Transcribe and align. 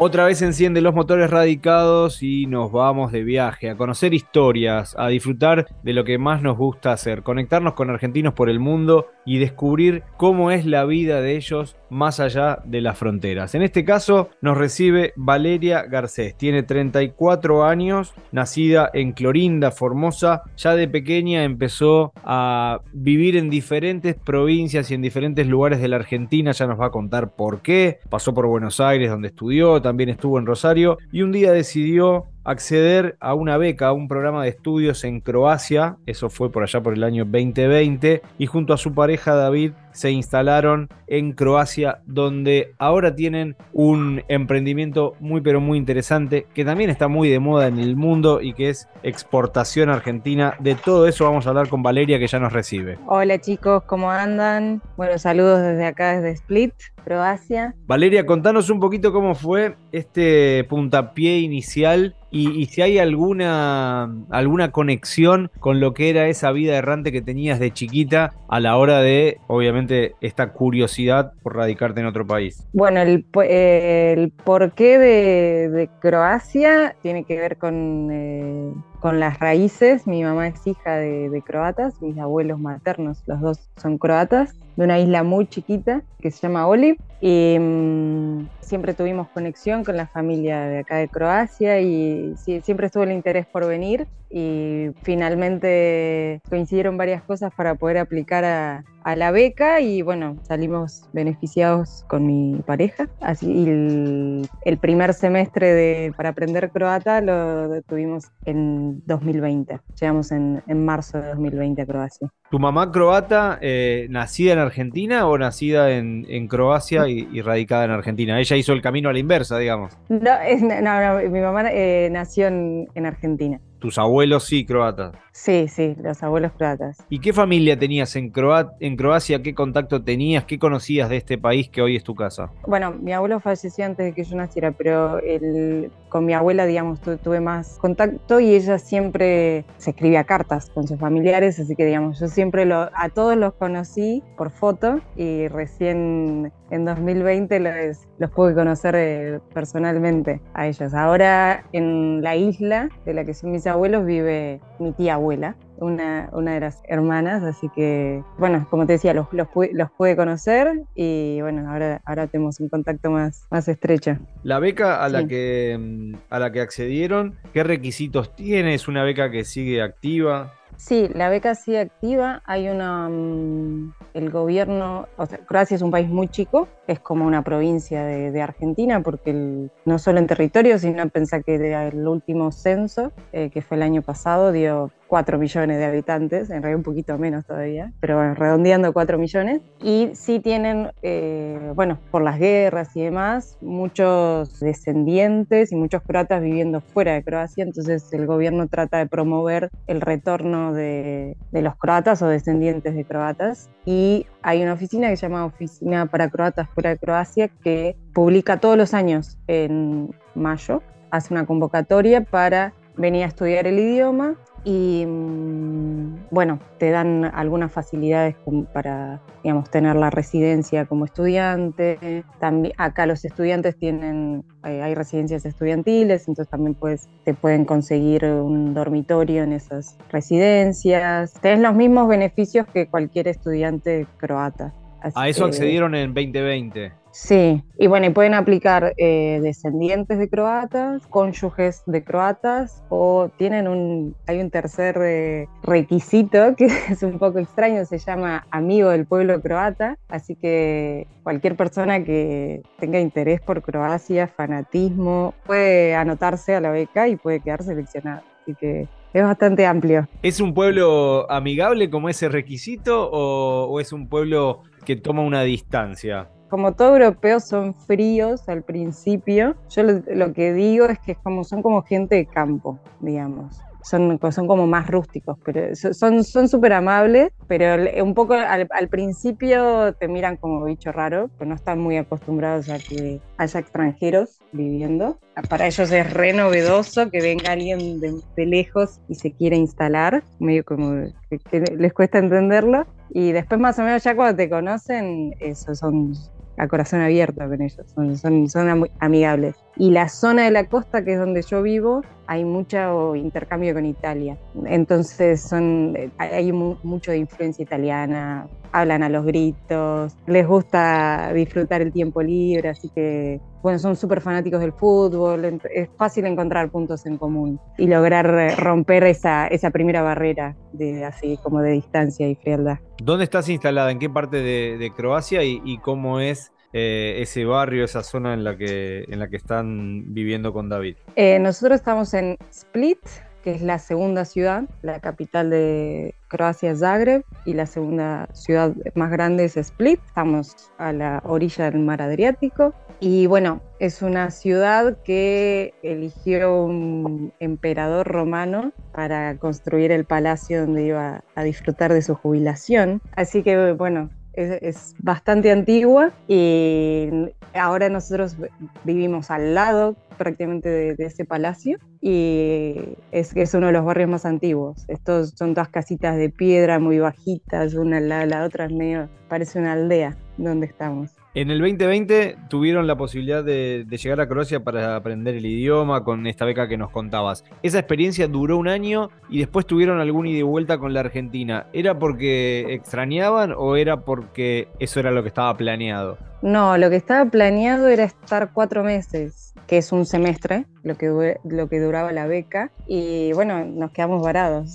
Otra 0.00 0.26
vez 0.26 0.40
enciende 0.42 0.80
los 0.80 0.94
motores 0.94 1.28
radicados 1.28 2.22
y 2.22 2.46
nos 2.46 2.70
vamos 2.70 3.10
de 3.10 3.24
viaje 3.24 3.68
a 3.68 3.76
conocer 3.76 4.14
historias, 4.14 4.94
a 4.96 5.08
disfrutar 5.08 5.66
de 5.82 5.92
lo 5.92 6.04
que 6.04 6.18
más 6.18 6.40
nos 6.40 6.56
gusta 6.56 6.92
hacer, 6.92 7.24
conectarnos 7.24 7.74
con 7.74 7.90
argentinos 7.90 8.32
por 8.32 8.48
el 8.48 8.60
mundo 8.60 9.08
y 9.24 9.38
descubrir 9.38 10.04
cómo 10.16 10.52
es 10.52 10.64
la 10.66 10.84
vida 10.84 11.20
de 11.20 11.34
ellos 11.34 11.76
más 11.90 12.20
allá 12.20 12.60
de 12.64 12.80
las 12.80 12.96
fronteras. 12.96 13.56
En 13.56 13.62
este 13.62 13.84
caso 13.84 14.30
nos 14.40 14.56
recibe 14.56 15.12
Valeria 15.16 15.82
Garcés, 15.82 16.36
tiene 16.36 16.62
34 16.62 17.64
años, 17.64 18.14
nacida 18.30 18.90
en 18.94 19.12
Clorinda, 19.12 19.72
Formosa, 19.72 20.42
ya 20.56 20.76
de 20.76 20.86
pequeña 20.86 21.42
empezó 21.42 22.12
a 22.22 22.82
vivir 22.92 23.36
en 23.36 23.50
diferentes 23.50 24.14
provincias 24.14 24.90
y 24.90 24.94
en 24.94 25.02
diferentes 25.02 25.46
lugares 25.46 25.80
de 25.80 25.88
la 25.88 25.96
Argentina, 25.96 26.52
ya 26.52 26.68
nos 26.68 26.80
va 26.80 26.86
a 26.86 26.90
contar 26.90 27.34
por 27.34 27.62
qué, 27.62 27.98
pasó 28.08 28.32
por 28.32 28.46
Buenos 28.46 28.78
Aires 28.78 29.10
donde 29.10 29.28
estudió, 29.28 29.82
también 29.88 30.10
estuvo 30.10 30.38
en 30.38 30.44
Rosario 30.44 30.98
y 31.12 31.22
un 31.22 31.32
día 31.32 31.50
decidió 31.50 32.26
acceder 32.48 33.18
a 33.20 33.34
una 33.34 33.58
beca, 33.58 33.88
a 33.88 33.92
un 33.92 34.08
programa 34.08 34.42
de 34.42 34.48
estudios 34.48 35.04
en 35.04 35.20
Croacia, 35.20 35.98
eso 36.06 36.30
fue 36.30 36.50
por 36.50 36.62
allá 36.62 36.82
por 36.82 36.94
el 36.94 37.04
año 37.04 37.26
2020, 37.26 38.22
y 38.38 38.46
junto 38.46 38.72
a 38.72 38.78
su 38.78 38.94
pareja 38.94 39.34
David 39.34 39.72
se 39.92 40.10
instalaron 40.12 40.88
en 41.08 41.32
Croacia, 41.32 42.00
donde 42.06 42.72
ahora 42.78 43.14
tienen 43.14 43.56
un 43.72 44.22
emprendimiento 44.28 45.14
muy 45.20 45.40
pero 45.40 45.60
muy 45.60 45.76
interesante, 45.76 46.46
que 46.54 46.64
también 46.64 46.88
está 46.88 47.08
muy 47.08 47.28
de 47.28 47.38
moda 47.38 47.66
en 47.66 47.78
el 47.78 47.96
mundo 47.96 48.40
y 48.40 48.54
que 48.54 48.70
es 48.70 48.88
exportación 49.02 49.90
argentina. 49.90 50.54
De 50.60 50.74
todo 50.74 51.06
eso 51.06 51.24
vamos 51.24 51.46
a 51.46 51.50
hablar 51.50 51.68
con 51.68 51.82
Valeria, 51.82 52.18
que 52.18 52.28
ya 52.28 52.38
nos 52.38 52.52
recibe. 52.52 52.96
Hola 53.06 53.40
chicos, 53.40 53.82
¿cómo 53.84 54.10
andan? 54.10 54.80
Bueno, 54.96 55.18
saludos 55.18 55.60
desde 55.60 55.84
acá, 55.84 56.14
desde 56.14 56.30
Split, 56.30 56.74
Croacia. 57.04 57.74
Valeria, 57.86 58.24
contanos 58.24 58.70
un 58.70 58.80
poquito 58.80 59.12
cómo 59.12 59.34
fue 59.34 59.76
este 59.92 60.64
puntapié 60.68 61.38
inicial 61.38 62.14
y, 62.30 62.37
si 62.66 62.82
hay 62.82 62.98
alguna, 62.98 64.12
alguna 64.30 64.70
conexión 64.70 65.50
con 65.60 65.80
lo 65.80 65.94
que 65.94 66.10
era 66.10 66.28
esa 66.28 66.52
vida 66.52 66.76
errante 66.76 67.12
que 67.12 67.22
tenías 67.22 67.58
de 67.58 67.72
chiquita 67.72 68.34
a 68.48 68.60
la 68.60 68.76
hora 68.76 69.00
de, 69.00 69.38
obviamente, 69.46 70.14
esta 70.20 70.52
curiosidad 70.52 71.32
por 71.42 71.56
radicarte 71.56 72.00
en 72.00 72.06
otro 72.06 72.26
país. 72.26 72.66
Bueno, 72.72 73.00
el, 73.00 73.24
el 73.48 74.30
porqué 74.30 74.98
de, 74.98 75.68
de, 75.68 75.88
Croacia 76.00 76.94
tiene 77.02 77.24
que 77.24 77.36
ver 77.36 77.56
con... 77.56 78.08
Eh, 78.10 78.72
con 79.00 79.20
las 79.20 79.38
raíces. 79.38 80.06
Mi 80.06 80.22
mamá 80.22 80.48
es 80.48 80.66
hija 80.66 80.96
de, 80.96 81.42
croatas, 81.44 82.00
mis 82.02 82.18
abuelos 82.18 82.58
maternos, 82.58 83.22
los 83.26 83.40
dos 83.40 83.70
son 83.76 83.98
croatas, 83.98 84.54
de 84.76 84.84
una 84.84 84.98
isla 84.98 85.22
muy 85.22 85.46
chiquita 85.46 86.02
que 86.20 86.30
se 86.30 86.40
llama 86.40 86.66
Oliv. 86.66 86.96
Y 87.20 87.56
mm, 87.58 88.46
siempre 88.60 88.94
tuvimos 88.94 89.28
conexión 89.28 89.82
con 89.82 89.96
la 89.96 90.06
familia 90.06 90.60
de 90.60 90.78
acá 90.78 90.96
de 90.96 91.08
Croacia 91.08 91.80
y 91.80 92.34
siempre 92.36 92.86
estuvo 92.86 93.02
el 93.02 93.12
interés 93.12 93.46
por 93.46 93.66
venir 93.66 94.06
y 94.30 94.90
finalmente 95.02 96.40
coincidieron 96.48 96.96
varias 96.96 97.22
cosas 97.22 97.52
para 97.54 97.74
poder 97.74 97.98
aplicar 97.98 98.44
a, 98.44 98.84
la 99.16 99.30
beca 99.30 99.80
y 99.80 100.02
bueno, 100.02 100.36
salimos 100.42 101.08
beneficiados 101.14 102.04
con 102.08 102.26
mi 102.26 102.60
pareja. 102.66 103.08
Así 103.22 103.66
el, 103.66 104.78
primer 104.82 105.14
semestre 105.14 105.72
de, 105.72 106.12
para 106.14 106.28
aprender 106.28 106.70
croata 106.70 107.22
lo 107.22 107.80
tuvimos 107.84 108.26
en 108.44 108.87
2020. 109.06 109.80
Llegamos 110.00 110.32
en, 110.32 110.62
marzo 110.84 111.20
de 111.20 111.28
2020 111.28 111.82
a 111.82 111.86
Croacia. 111.86 112.28
¿Tu 112.50 112.58
mamá 112.58 112.90
croata, 112.90 113.58
eh, 113.60 114.06
nacida 114.10 114.54
en 114.54 114.58
Argentina 114.58 115.26
o 115.26 115.36
nacida 115.36 115.90
en, 115.90 116.48
Croacia 116.48 117.08
y, 117.08 117.40
radicada 117.42 117.84
en 117.84 117.90
Argentina? 117.90 118.40
Ella 118.40 118.56
hizo 118.56 118.72
el 118.72 118.82
camino 118.82 119.08
a 119.08 119.12
la 119.12 119.18
inversa, 119.18 119.58
digamos. 119.58 119.96
No, 120.08 120.18
no, 120.18 121.30
mi 121.30 121.40
mamá 121.40 121.64
eh, 121.70 122.08
nació 122.10 122.48
en 122.48 123.06
Argentina. 123.06 123.60
Tus 123.78 123.98
abuelos 123.98 124.44
sí 124.44 124.64
croatas. 124.64 125.14
Sí, 125.32 125.68
sí, 125.68 125.94
los 126.02 126.20
abuelos 126.24 126.50
croatas. 126.56 126.98
¿Y 127.08 127.20
qué 127.20 127.32
familia 127.32 127.78
tenías 127.78 128.16
en, 128.16 128.32
en 128.80 128.96
Croacia? 128.96 129.40
¿Qué 129.40 129.54
contacto 129.54 130.02
tenías? 130.02 130.44
¿Qué 130.44 130.58
conocías 130.58 131.08
de 131.08 131.16
este 131.16 131.38
país 131.38 131.68
que 131.68 131.80
hoy 131.80 131.94
es 131.94 132.02
tu 132.02 132.16
casa? 132.16 132.50
Bueno, 132.66 132.92
mi 132.92 133.12
abuelo 133.12 133.38
falleció 133.38 133.84
antes 133.84 134.06
de 134.06 134.12
que 134.12 134.24
yo 134.24 134.36
naciera, 134.36 134.72
pero 134.72 135.20
el, 135.20 135.92
con 136.08 136.24
mi 136.24 136.34
abuela, 136.34 136.66
digamos, 136.66 137.00
tuve 137.00 137.38
más 137.40 137.78
contacto 137.78 138.40
y 138.40 138.54
ella 138.54 138.78
siempre 138.78 139.64
se 139.76 139.90
escribía 139.90 140.24
cartas 140.24 140.70
con 140.70 140.88
sus 140.88 140.98
familiares, 140.98 141.60
así 141.60 141.76
que, 141.76 141.84
digamos, 141.84 142.18
yo 142.18 142.26
siempre 142.26 142.64
lo, 142.64 142.90
a 142.92 143.08
todos 143.14 143.36
los 143.36 143.54
conocí 143.54 144.24
por 144.36 144.50
foto 144.50 145.00
y 145.16 145.46
recién 145.46 146.52
en 146.70 146.84
2020 146.84 147.60
los, 147.60 148.06
los 148.18 148.30
pude 148.30 148.54
conocer 148.54 148.94
eh, 148.96 149.40
personalmente 149.54 150.40
a 150.54 150.66
ellos. 150.66 150.94
Ahora 150.94 151.64
en 151.72 152.22
la 152.22 152.36
isla 152.36 152.88
de 153.04 153.14
la 153.14 153.24
que 153.24 153.34
son 153.34 153.52
mis 153.52 153.66
abuelos 153.68 154.04
vive 154.04 154.60
mi 154.78 154.92
tía 154.92 155.14
abuela, 155.14 155.56
una, 155.76 156.28
una 156.32 156.54
de 156.54 156.60
las 156.60 156.82
hermanas, 156.88 157.42
así 157.42 157.68
que, 157.74 158.22
bueno, 158.38 158.66
como 158.70 158.86
te 158.86 158.94
decía, 158.94 159.14
los, 159.14 159.26
los, 159.32 159.48
los 159.72 159.90
pude 159.92 160.16
conocer 160.16 160.82
y 160.94 161.40
bueno, 161.40 161.70
ahora, 161.70 162.00
ahora 162.04 162.26
tenemos 162.26 162.60
un 162.60 162.68
contacto 162.68 163.10
más, 163.10 163.46
más 163.50 163.68
estrecho. 163.68 164.16
La 164.42 164.58
beca 164.58 165.02
a 165.02 165.08
la, 165.08 165.26
que, 165.26 165.76
mm, 165.78 166.14
a 166.30 166.38
la 166.38 166.52
que 166.52 166.60
accedieron, 166.60 167.36
¿qué 167.52 167.62
requisitos 167.62 168.34
tiene? 168.34 168.74
¿Es 168.74 168.88
una 168.88 169.04
beca 169.04 169.30
que 169.30 169.44
sigue 169.44 169.82
activa? 169.82 170.54
Sí, 170.78 171.08
la 171.12 171.28
beca 171.28 171.56
sigue 171.56 171.80
activa. 171.80 172.40
Hay 172.46 172.68
una. 172.68 173.08
Mm, 173.08 173.92
el 174.14 174.30
gobierno. 174.30 175.08
O 175.16 175.26
sea, 175.26 175.38
Croacia 175.38 175.74
es 175.74 175.82
un 175.82 175.90
país 175.90 176.08
muy 176.08 176.28
chico, 176.28 176.68
es 176.86 177.00
como 177.00 177.26
una 177.26 177.42
provincia 177.42 178.04
de, 178.04 178.40
Argentina, 178.40 179.02
porque 179.02 179.68
no 179.84 179.98
solo 179.98 180.20
en 180.20 180.28
territorio, 180.28 180.78
sino 180.78 181.08
pensar 181.08 181.42
que 181.42 181.56
el 181.56 182.06
último 182.06 182.52
censo, 182.52 183.10
eh, 183.32 183.50
que 183.50 183.60
fue 183.60 183.76
el 183.76 183.82
año 183.82 184.02
pasado, 184.02 184.52
dio 184.52 184.92
4 185.08 185.38
millones 185.38 185.78
de 185.78 185.84
habitantes, 185.84 186.50
en 186.50 186.62
realidad 186.62 186.76
un 186.76 186.82
poquito 186.82 187.18
menos 187.18 187.46
todavía, 187.46 187.92
pero 188.00 188.16
bueno, 188.16 188.34
redondeando 188.34 188.92
4 188.92 189.18
millones. 189.18 189.62
Y 189.82 190.10
sí 190.12 190.38
tienen, 190.38 190.92
eh, 191.02 191.72
bueno, 191.74 191.98
por 192.10 192.22
las 192.22 192.38
guerras 192.38 192.94
y 192.94 193.02
demás, 193.02 193.56
muchos 193.60 194.60
descendientes 194.60 195.72
y 195.72 195.76
muchos 195.76 196.02
croatas 196.02 196.42
viviendo 196.42 196.80
fuera 196.80 197.14
de 197.14 197.24
Croacia, 197.24 197.64
entonces 197.64 198.12
el 198.12 198.26
gobierno 198.26 198.68
trata 198.68 198.98
de 198.98 199.06
promover 199.06 199.70
el 199.86 200.00
retorno 200.00 200.72
de, 200.72 201.36
de 201.50 201.62
los 201.62 201.76
croatas 201.76 202.22
o 202.22 202.28
descendientes 202.28 202.94
de 202.94 203.04
croatas. 203.04 203.70
Y 203.84 204.26
hay 204.42 204.62
una 204.62 204.74
oficina 204.74 205.08
que 205.08 205.16
se 205.16 205.26
llama 205.26 205.46
Oficina 205.46 206.06
para 206.06 206.28
Croatas 206.28 206.68
fuera 206.70 206.90
de 206.90 206.98
Croacia 206.98 207.48
que 207.48 207.96
publica 208.12 208.60
todos 208.60 208.76
los 208.76 208.94
años 208.94 209.38
en 209.46 210.14
mayo, 210.34 210.82
hace 211.10 211.32
una 211.32 211.46
convocatoria 211.46 212.22
para 212.22 212.74
venir 212.98 213.24
a 213.24 213.26
estudiar 213.28 213.66
el 213.66 213.78
idioma 213.78 214.34
y 214.64 215.06
mm, 215.06 216.26
bueno, 216.30 216.58
te 216.78 216.90
dan 216.90 217.24
algunas 217.24 217.72
facilidades 217.72 218.36
para, 218.72 219.22
digamos, 219.42 219.70
tener 219.70 219.96
la 219.96 220.10
residencia 220.10 220.84
como 220.84 221.04
estudiante. 221.04 222.24
También 222.38 222.74
acá 222.76 223.06
los 223.06 223.24
estudiantes 223.24 223.78
tienen, 223.78 224.44
eh, 224.64 224.82
hay 224.82 224.94
residencias 224.94 225.46
estudiantiles, 225.46 226.28
entonces 226.28 226.50
también 226.50 226.74
puedes, 226.74 227.08
te 227.24 227.34
pueden 227.34 227.64
conseguir 227.64 228.24
un 228.24 228.74
dormitorio 228.74 229.44
en 229.44 229.52
esas 229.52 229.96
residencias. 230.10 231.32
Tienes 231.40 231.60
los 231.60 231.74
mismos 231.74 232.08
beneficios 232.08 232.66
que 232.66 232.88
cualquier 232.88 233.28
estudiante 233.28 234.06
croata. 234.18 234.74
a 235.14 235.28
eso 235.28 235.44
accedieron 235.44 235.94
en 235.94 236.12
2020. 236.12 236.92
Sí, 237.20 237.64
y 237.76 237.88
bueno, 237.88 238.06
y 238.06 238.10
pueden 238.10 238.32
aplicar 238.32 238.94
eh, 238.96 239.40
descendientes 239.42 240.20
de 240.20 240.30
croatas, 240.30 241.04
cónyuges 241.08 241.82
de 241.84 242.04
croatas, 242.04 242.84
o 242.90 243.28
tienen 243.36 243.66
un, 243.66 244.14
hay 244.28 244.38
un 244.40 244.50
tercer 244.50 244.96
eh, 245.02 245.48
requisito 245.64 246.54
que 246.54 246.66
es 246.88 247.02
un 247.02 247.18
poco 247.18 247.40
extraño, 247.40 247.84
se 247.86 247.98
llama 247.98 248.46
amigo 248.52 248.90
del 248.90 249.04
pueblo 249.04 249.42
croata, 249.42 249.98
así 250.08 250.36
que 250.36 251.08
cualquier 251.24 251.56
persona 251.56 252.04
que 252.04 252.62
tenga 252.78 253.00
interés 253.00 253.40
por 253.40 253.62
Croacia, 253.62 254.28
fanatismo, 254.28 255.34
puede 255.44 255.96
anotarse 255.96 256.54
a 256.54 256.60
la 256.60 256.70
beca 256.70 257.08
y 257.08 257.16
puede 257.16 257.40
quedar 257.40 257.64
seleccionado. 257.64 258.22
Así 258.42 258.54
que 258.54 258.86
es 259.12 259.22
bastante 259.24 259.66
amplio. 259.66 260.06
¿Es 260.22 260.40
un 260.40 260.54
pueblo 260.54 261.28
amigable 261.32 261.90
como 261.90 262.08
ese 262.08 262.28
requisito 262.28 263.10
o 263.10 263.80
es 263.80 263.92
un 263.92 264.08
pueblo 264.08 264.62
que 264.84 264.94
toma 264.94 265.22
una 265.22 265.42
distancia? 265.42 266.28
Como 266.48 266.72
todo 266.72 266.94
europeo 266.94 267.40
son 267.40 267.74
fríos 267.74 268.48
al 268.48 268.62
principio, 268.62 269.56
yo 269.70 269.82
lo, 269.82 270.32
que 270.32 270.52
digo 270.52 270.86
es 270.86 270.98
que 270.98 271.14
como, 271.14 271.44
son 271.44 271.62
como 271.62 271.82
gente 271.82 272.16
de 272.16 272.26
campo, 272.26 272.78
digamos. 273.00 273.60
Son, 273.82 274.18
son 274.32 274.46
como 274.46 274.66
más 274.66 274.86
rústicos, 274.88 275.38
pero 275.44 275.74
son 275.74 276.22
súper 276.24 276.74
amables, 276.74 277.32
pero 277.46 277.82
un 278.04 278.12
poco 278.12 278.34
al, 278.34 278.88
principio 278.88 279.94
te 279.94 280.08
miran 280.08 280.36
como 280.36 280.64
bicho 280.64 280.92
raro, 280.92 281.30
pues 281.38 281.48
no 281.48 281.54
están 281.54 281.78
muy 281.78 281.96
acostumbrados 281.96 282.68
a 282.68 282.78
que 282.78 283.22
haya 283.38 283.60
extranjeros 283.60 284.40
viviendo. 284.52 285.18
Para 285.48 285.68
ellos 285.68 285.90
es 285.90 286.12
re 286.12 286.34
novedoso 286.34 287.10
que 287.10 287.22
venga 287.22 287.52
alguien 287.52 288.00
de, 288.00 288.46
lejos 288.46 289.00
y 289.08 289.14
se 289.14 289.32
quiera 289.32 289.56
instalar, 289.56 290.22
medio 290.38 290.64
como 290.64 291.06
que, 291.30 291.60
les 291.78 291.94
cuesta 291.94 292.18
entenderlo. 292.18 292.84
Y 293.10 293.32
después 293.32 293.58
más 293.58 293.78
o 293.78 293.84
menos 293.84 294.04
ya 294.04 294.14
cuando 294.14 294.36
te 294.36 294.50
conocen, 294.50 295.34
eso 295.40 295.74
son 295.74 296.12
a 296.58 296.68
corazón 296.68 297.00
abierto 297.00 297.46
con 297.48 297.62
ellos, 297.62 297.86
son, 297.94 298.16
son, 298.16 298.48
son 298.48 298.88
amigables. 299.00 299.56
Y 299.78 299.90
la 299.90 300.08
zona 300.08 300.44
de 300.44 300.50
la 300.50 300.64
costa, 300.64 301.04
que 301.04 301.12
es 301.14 301.18
donde 301.18 301.42
yo 301.42 301.62
vivo, 301.62 302.02
hay 302.26 302.44
mucho 302.44 303.14
intercambio 303.14 303.72
con 303.74 303.86
Italia. 303.86 304.36
Entonces 304.66 305.40
son, 305.40 305.96
hay 306.18 306.52
mucho 306.52 307.12
de 307.12 307.18
influencia 307.18 307.62
italiana, 307.62 308.48
hablan 308.72 309.02
a 309.02 309.08
los 309.08 309.24
gritos, 309.24 310.14
les 310.26 310.46
gusta 310.46 311.32
disfrutar 311.32 311.80
el 311.80 311.92
tiempo 311.92 312.22
libre, 312.22 312.68
así 312.68 312.88
que 312.90 313.40
bueno, 313.62 313.78
son 313.78 313.96
súper 313.96 314.20
fanáticos 314.20 314.60
del 314.60 314.72
fútbol, 314.72 315.60
es 315.72 315.88
fácil 315.96 316.26
encontrar 316.26 316.70
puntos 316.70 317.06
en 317.06 317.16
común 317.16 317.60
y 317.76 317.86
lograr 317.86 318.56
romper 318.58 319.04
esa, 319.04 319.48
esa 319.48 319.70
primera 319.70 320.02
barrera 320.02 320.56
de 320.72 321.04
así 321.04 321.38
como 321.42 321.60
de 321.60 321.72
distancia 321.72 322.28
y 322.28 322.34
frialdad. 322.36 322.78
¿Dónde 323.02 323.24
estás 323.24 323.48
instalada? 323.48 323.90
¿En 323.90 323.98
qué 323.98 324.10
parte 324.10 324.38
de, 324.42 324.92
Croacia 324.96 325.42
y, 325.44 325.78
cómo 325.78 326.20
es 326.20 326.52
eh, 326.72 327.16
ese 327.20 327.44
barrio, 327.44 327.84
esa 327.84 328.02
zona 328.02 328.34
en 328.34 328.44
la 328.44 328.56
que, 328.56 329.04
en 329.08 329.18
la 329.18 329.28
que 329.28 329.36
están 329.36 330.12
viviendo 330.14 330.52
con 330.52 330.68
David? 330.68 330.96
Eh, 331.16 331.38
nosotros 331.38 331.76
estamos 331.76 332.12
en 332.14 332.36
Split, 332.50 332.98
que 333.42 333.52
es 333.52 333.62
la 333.62 333.78
segunda 333.78 334.24
ciudad, 334.24 334.64
la 334.82 335.00
capital 335.00 335.50
de 335.50 336.14
Croacia 336.28 336.74
Zagreb 336.74 337.24
y 337.46 337.54
la 337.54 337.66
segunda 337.66 338.28
ciudad 338.32 338.74
más 338.94 339.10
grande 339.10 339.44
es 339.44 339.56
Split. 339.56 340.00
Estamos 340.06 340.54
a 340.76 340.92
la 340.92 341.22
orilla 341.24 341.70
del 341.70 341.80
mar 341.80 342.02
Adriático 342.02 342.74
y 343.00 343.26
bueno, 343.26 343.60
es 343.78 344.02
una 344.02 344.30
ciudad 344.30 344.98
que 345.04 345.72
eligió 345.82 346.64
un 346.64 347.32
emperador 347.38 348.08
romano 348.08 348.72
para 348.92 349.36
construir 349.38 349.92
el 349.92 350.04
palacio 350.04 350.62
donde 350.62 350.86
iba 350.86 351.22
a 351.36 351.42
disfrutar 351.44 351.92
de 351.92 352.02
su 352.02 352.16
jubilación. 352.16 353.00
Así 353.12 353.44
que 353.44 353.72
bueno, 353.72 354.10
es, 354.38 354.94
bastante 355.00 355.50
antigua 355.50 356.12
y 356.28 357.08
ahora 357.54 357.88
nosotros 357.88 358.36
vivimos 358.84 359.30
al 359.30 359.54
lado 359.54 359.96
prácticamente 360.16 360.68
de, 360.68 361.04
ese 361.04 361.24
palacio 361.24 361.78
y 362.00 362.96
es, 363.12 363.34
es 363.36 363.54
uno 363.54 363.66
de 363.66 363.72
los 363.72 363.84
barrios 363.84 364.08
más 364.08 364.24
antiguos. 364.24 364.84
Estos 364.88 365.30
son 365.36 365.54
todas 365.54 365.68
casitas 365.68 366.16
de 366.16 366.30
piedra 366.30 366.78
muy 366.78 366.98
bajitas, 366.98 367.74
una 367.74 367.98
al 367.98 368.08
lado 368.08 368.20
de 368.22 368.26
la 368.28 368.44
otra, 368.44 368.66
es 368.66 368.72
medio, 368.72 369.08
parece 369.28 369.58
una 369.58 369.72
aldea 369.72 370.16
donde 370.36 370.66
estamos. 370.66 371.17
En 371.38 371.52
el 371.52 371.60
2020 371.60 372.36
tuvieron 372.48 372.88
la 372.88 372.96
posibilidad 372.96 373.44
de, 373.44 373.86
llegar 373.88 374.20
a 374.20 374.26
Croacia 374.26 374.58
para 374.58 374.96
aprender 374.96 375.36
el 375.36 375.46
idioma 375.46 376.02
con 376.02 376.26
esta 376.26 376.44
beca 376.44 376.66
que 376.66 376.76
nos 376.76 376.90
contabas. 376.90 377.44
Esa 377.62 377.78
experiencia 377.78 378.26
duró 378.26 378.56
un 378.56 378.66
año 378.66 379.10
y 379.30 379.38
después 379.38 379.64
tuvieron 379.64 380.00
algún 380.00 380.26
ida 380.26 380.40
y 380.40 380.42
vuelta 380.42 380.78
con 380.78 380.92
la 380.92 380.98
Argentina. 380.98 381.68
¿Era 381.72 381.96
porque 381.96 382.74
extrañaban 382.74 383.54
o 383.56 383.76
era 383.76 384.00
porque 384.00 384.66
eso 384.80 384.98
era 384.98 385.12
lo 385.12 385.22
que 385.22 385.28
estaba 385.28 385.56
planeado? 385.56 386.18
No, 386.42 386.76
lo 386.76 386.90
que 386.90 386.96
estaba 386.96 387.30
planeado 387.30 387.86
era 387.86 388.02
estar 388.02 388.50
cuatro 388.52 388.82
meses, 388.82 389.54
que 389.68 389.78
es 389.78 389.92
un 389.92 390.06
semestre, 390.06 390.64
lo 390.82 390.96
que, 390.96 391.36
lo 391.44 391.68
que 391.68 391.78
duraba 391.78 392.10
la 392.10 392.26
beca, 392.26 392.72
y 392.88 393.32
bueno, 393.34 393.64
nos 393.64 393.92
quedamos 393.92 394.24
varados. 394.24 394.74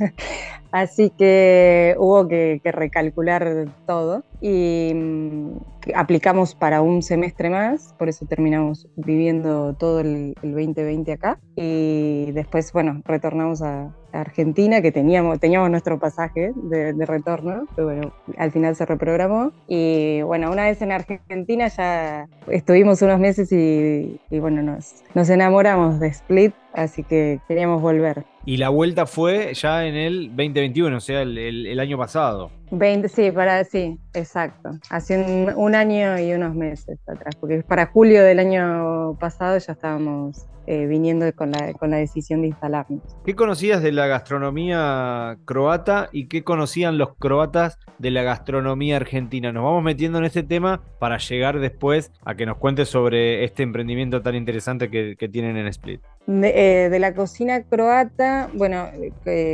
Así 0.72 1.10
que 1.10 1.96
hubo 1.98 2.28
que, 2.28 2.60
recalcular 2.64 3.66
todo 3.86 4.22
y 4.40 4.92
mm, 4.94 5.50
aplicamos 5.94 6.54
para 6.54 6.80
un 6.80 7.02
semestre 7.02 7.50
más, 7.50 7.94
por 7.98 8.08
eso 8.08 8.26
terminamos 8.26 8.88
viviendo 8.96 9.74
todo 9.74 10.00
el, 10.00 10.34
2020 10.42 11.12
acá. 11.12 11.38
Y 11.56 12.30
después, 12.32 12.72
bueno, 12.72 13.02
retornamos 13.04 13.62
a, 13.62 13.94
Argentina, 14.12 14.82
que 14.82 14.90
teníamos, 14.90 15.38
teníamos 15.38 15.70
nuestro 15.70 16.00
pasaje 16.00 16.52
de, 16.56 17.06
retorno, 17.06 17.68
pero 17.76 17.86
bueno, 17.86 18.12
al 18.38 18.50
final 18.50 18.74
se 18.74 18.84
reprogramó. 18.84 19.52
Y 19.68 20.22
bueno, 20.22 20.50
una 20.50 20.64
vez 20.64 20.82
en 20.82 20.90
Argentina 20.90 21.68
ya 21.68 22.26
estuvimos 22.48 23.02
unos 23.02 23.20
meses 23.20 23.52
y, 23.52 24.18
bueno, 24.30 24.62
nos, 24.62 25.04
nos 25.14 25.30
enamoramos 25.30 26.00
de 26.00 26.08
Split, 26.08 26.52
así 26.72 27.04
que 27.04 27.38
queríamos 27.46 27.80
volver. 27.80 28.24
Y 28.44 28.56
la 28.56 28.70
vuelta 28.70 29.06
fue 29.06 29.52
ya 29.54 29.86
en 29.86 29.94
el 29.94 30.30
2021, 30.60 30.96
o 30.96 31.00
sea, 31.00 31.22
el, 31.22 31.80
año 31.80 31.98
pasado. 31.98 32.50
20, 32.70 33.08
sí, 33.08 33.30
para, 33.30 33.64
sí, 33.64 33.98
exacto. 34.14 34.70
Hace 34.90 35.52
un, 35.56 35.74
año 35.74 36.18
y 36.18 36.32
unos 36.32 36.54
meses 36.54 36.98
atrás, 37.08 37.34
porque 37.36 37.62
para 37.62 37.86
julio 37.86 38.22
del 38.22 38.38
año 38.38 39.16
pasado 39.18 39.58
ya 39.58 39.72
estábamos 39.72 40.46
eh, 40.66 40.86
viniendo 40.86 41.26
con 41.34 41.50
la, 41.50 41.72
con 41.72 41.90
la 41.90 41.96
decisión 41.96 42.42
de 42.42 42.48
instalarnos. 42.48 43.00
¿Qué 43.24 43.34
conocías 43.34 43.82
de 43.82 43.90
la 43.90 44.06
gastronomía 44.06 45.38
croata 45.44 46.08
y 46.12 46.28
qué 46.28 46.44
conocían 46.44 46.96
los 46.96 47.16
croatas 47.16 47.78
de 47.98 48.10
la 48.12 48.22
gastronomía 48.22 48.96
argentina? 48.96 49.50
Nos 49.52 49.64
vamos 49.64 49.82
metiendo 49.82 50.18
en 50.18 50.26
este 50.26 50.42
tema 50.42 50.82
para 51.00 51.18
llegar 51.18 51.58
después 51.58 52.12
a 52.24 52.36
que 52.36 52.46
nos 52.46 52.58
cuentes 52.58 52.88
sobre 52.88 53.42
este 53.42 53.62
emprendimiento 53.64 54.22
tan 54.22 54.36
interesante 54.36 54.90
que, 54.90 55.28
tienen 55.30 55.56
en 55.56 55.66
Split. 55.66 56.02
De, 56.30 56.86
eh, 56.86 56.98
la 57.00 57.12
cocina 57.12 57.64
croata, 57.64 58.48
bueno, 58.54 58.86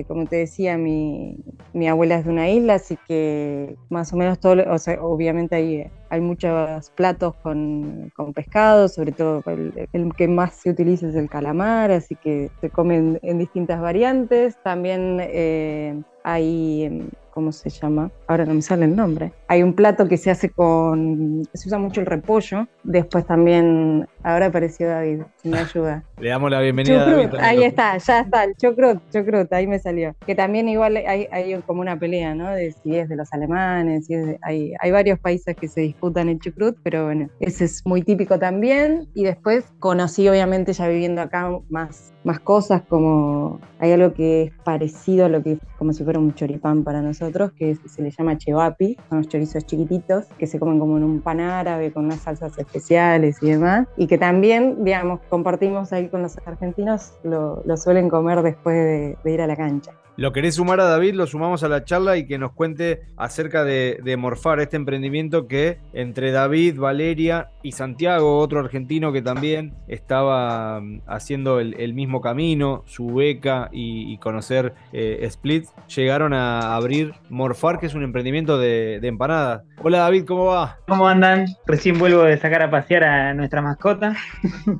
como 0.06 0.26
te 0.26 0.37
decía, 0.37 0.76
mi, 0.76 1.38
mi, 1.73 1.88
abuela 1.88 2.17
es 2.17 2.26
de 2.26 2.31
una 2.31 2.50
isla, 2.50 2.75
así 2.75 2.99
que 3.08 3.76
más 3.88 4.12
o 4.12 4.17
menos 4.17 4.38
todo, 4.40 4.62
o 4.70 4.78
sea, 4.78 5.02
obviamente 5.02 5.56
hay, 5.56 5.90
hay 6.11 6.20
muchos 6.20 6.90
platos 6.90 7.34
con, 7.37 8.12
con 8.14 8.34
pescado, 8.34 8.88
sobre 8.90 9.12
todo 9.12 9.43
el, 9.46 10.12
que 10.19 10.28
más 10.28 10.52
se 10.52 10.69
utiliza 10.69 11.08
es 11.08 11.14
el 11.14 11.31
calamar, 11.31 11.90
así 11.93 12.14
que 12.14 12.50
se 12.61 12.69
comen 12.69 13.20
en 13.23 13.38
distintas 13.38 13.81
variantes. 13.81 14.58
También 14.62 15.17
eh, 15.23 15.99
hay 16.25 17.08
¿cómo 17.37 17.53
se 17.53 17.69
llama? 17.69 18.11
Ahora 18.29 18.47
no 18.47 18.55
me 18.55 18.62
sale 18.62 18.87
el 18.87 18.97
nombre. 18.97 19.31
Hay 19.49 19.62
un 19.62 19.75
plato 19.75 20.09
que 20.09 20.17
se 20.17 20.31
hace 20.31 20.49
con, 20.49 21.47
se 21.53 21.69
usa 21.69 21.79
mucho 21.79 22.00
el 22.00 22.06
repollo. 22.06 22.67
Después 22.83 23.27
también, 23.27 24.09
ahora 24.23 24.47
apareció 24.47 24.88
David, 24.88 25.21
si 25.43 25.50
me 25.50 25.59
ayuda. 25.59 26.03
Le 26.19 26.31
damos 26.31 26.50
la 26.50 26.61
bienvenida 26.62 27.03
a 27.03 27.11
David. 27.11 27.35
Ahí 27.38 27.62
está, 27.62 27.99
ya 27.99 28.21
está, 28.21 28.44
el 28.44 28.56
chocrut, 28.56 29.03
chocrut, 29.11 29.53
ahí 29.53 29.67
me 29.67 29.79
salió. 29.79 30.17
Que 30.27 30.35
también 30.35 30.67
igual 30.71 30.97
hay, 30.97 31.29
hay 31.31 31.61
como 31.67 31.83
una 31.83 31.99
pelea, 31.99 32.35
¿no? 32.35 32.50
De 32.53 32.73
si 32.73 32.97
es 32.97 33.06
de 33.11 33.17
los 33.17 33.31
alemanes, 33.35 34.06
si 34.06 34.15
es 34.15 34.38
hay, 34.41 34.73
hay 34.81 34.91
varios 34.91 35.19
países 35.19 35.55
que 35.55 35.69
se 35.69 35.83
disputan 35.83 36.31
el 36.31 36.38
chucrut, 36.38 36.79
pero 36.83 37.05
bueno, 37.05 37.29
ese 37.41 37.67
es 37.67 37.85
muy 37.85 38.00
típico 38.00 38.38
también. 38.38 39.11
Y 39.12 39.25
después 39.25 39.67
conocí, 39.79 40.27
obviamente, 40.27 40.73
ya 40.73 40.88
viviendo 40.88 41.21
acá, 41.21 41.50
más, 41.69 42.15
más 42.25 42.41
cosas 42.41 42.81
como 42.88 43.61
hay 43.79 43.93
algo 43.93 44.15
que 44.15 44.44
es 44.44 44.53
parecido 44.65 45.27
a 45.27 45.29
lo 45.29 45.43
que 45.43 45.59
como 45.79 45.93
si 45.93 46.03
fuera 46.03 46.19
un 46.19 46.35
choripán 46.35 46.83
para 46.83 47.03
nosotros, 47.03 47.25
que 47.56 47.75
se 47.75 48.02
le 48.02 48.11
llama 48.11 48.38
chevapi, 48.38 48.96
son 49.08 49.19
los 49.19 49.28
chorizos 49.28 49.64
chiquititos 49.67 50.26
que 50.38 50.46
se 50.46 50.58
comen 50.58 50.78
como 50.78 50.97
en 50.97 51.04
un 51.04 51.21
pan 51.21 51.40
árabe 51.40 51.92
con 51.92 52.06
unas 52.06 52.21
salsas 52.21 52.59
especiales 52.59 53.37
y 53.42 53.50
demás, 53.50 53.87
y 53.97 54.06
que 54.06 54.18
también, 54.18 54.85
digamos, 54.85 55.21
compartimos 55.28 55.92
ahí 55.92 56.09
con 56.09 56.23
los 56.23 56.37
argentinos, 56.47 57.12
lo, 57.23 57.62
suelen 57.76 58.09
comer 58.09 58.42
después 58.42 59.16
de 59.23 59.33
ir 59.33 59.40
a 59.40 59.47
la 59.47 59.56
cancha. 59.56 59.92
¿Lo 60.18 60.33
querés 60.33 60.54
sumar 60.54 60.80
a 60.80 60.85
David? 60.85 61.12
Lo 61.12 61.26
sumamos 61.26 61.62
a 61.62 61.68
la 61.68 61.85
charla 61.85 62.16
y 62.16 62.26
que 62.26 62.38
nos 62.38 62.52
cuente 62.52 63.02
acerca 63.18 63.64
de, 63.64 64.16
Morfar, 64.16 64.61
este 64.61 64.76
emprendimiento 64.76 65.47
que 65.47 65.78
entre 65.92 66.33
David, 66.33 66.78
Valeria 66.78 67.50
y 67.62 67.73
Santiago, 67.73 68.38
otro 68.38 68.61
argentino 68.61 69.12
que 69.12 69.21
también 69.21 69.75
estaba 69.88 70.80
mm, 70.80 71.02
haciendo 71.06 71.61
el, 71.61 71.92
mismo 71.92 72.23
camino, 72.23 72.83
su 72.87 73.14
beca 73.14 73.68
y, 73.73 74.16
conocer 74.16 74.73
eh, 74.95 75.18
Split, 75.25 75.66
llegaron 75.95 76.33
a 76.33 76.75
abrir 76.75 77.12
Morfar, 77.28 77.78
que 77.78 77.87
es 77.87 77.94
un 77.94 78.02
emprendimiento 78.02 78.58
de, 78.58 79.00
empanadas. 79.02 79.62
Hola 79.82 79.99
David, 79.99 80.25
¿cómo 80.26 80.46
va? 80.46 80.78
¿Cómo 80.88 81.08
andan? 81.08 81.46
Recién 81.66 81.99
vuelvo 81.99 82.23
de 82.23 82.38
sacar 82.38 82.62
a 82.62 82.70
pasear 82.70 83.04
a 83.04 83.35
nuestra 83.35 83.62
mascota. 83.62 84.14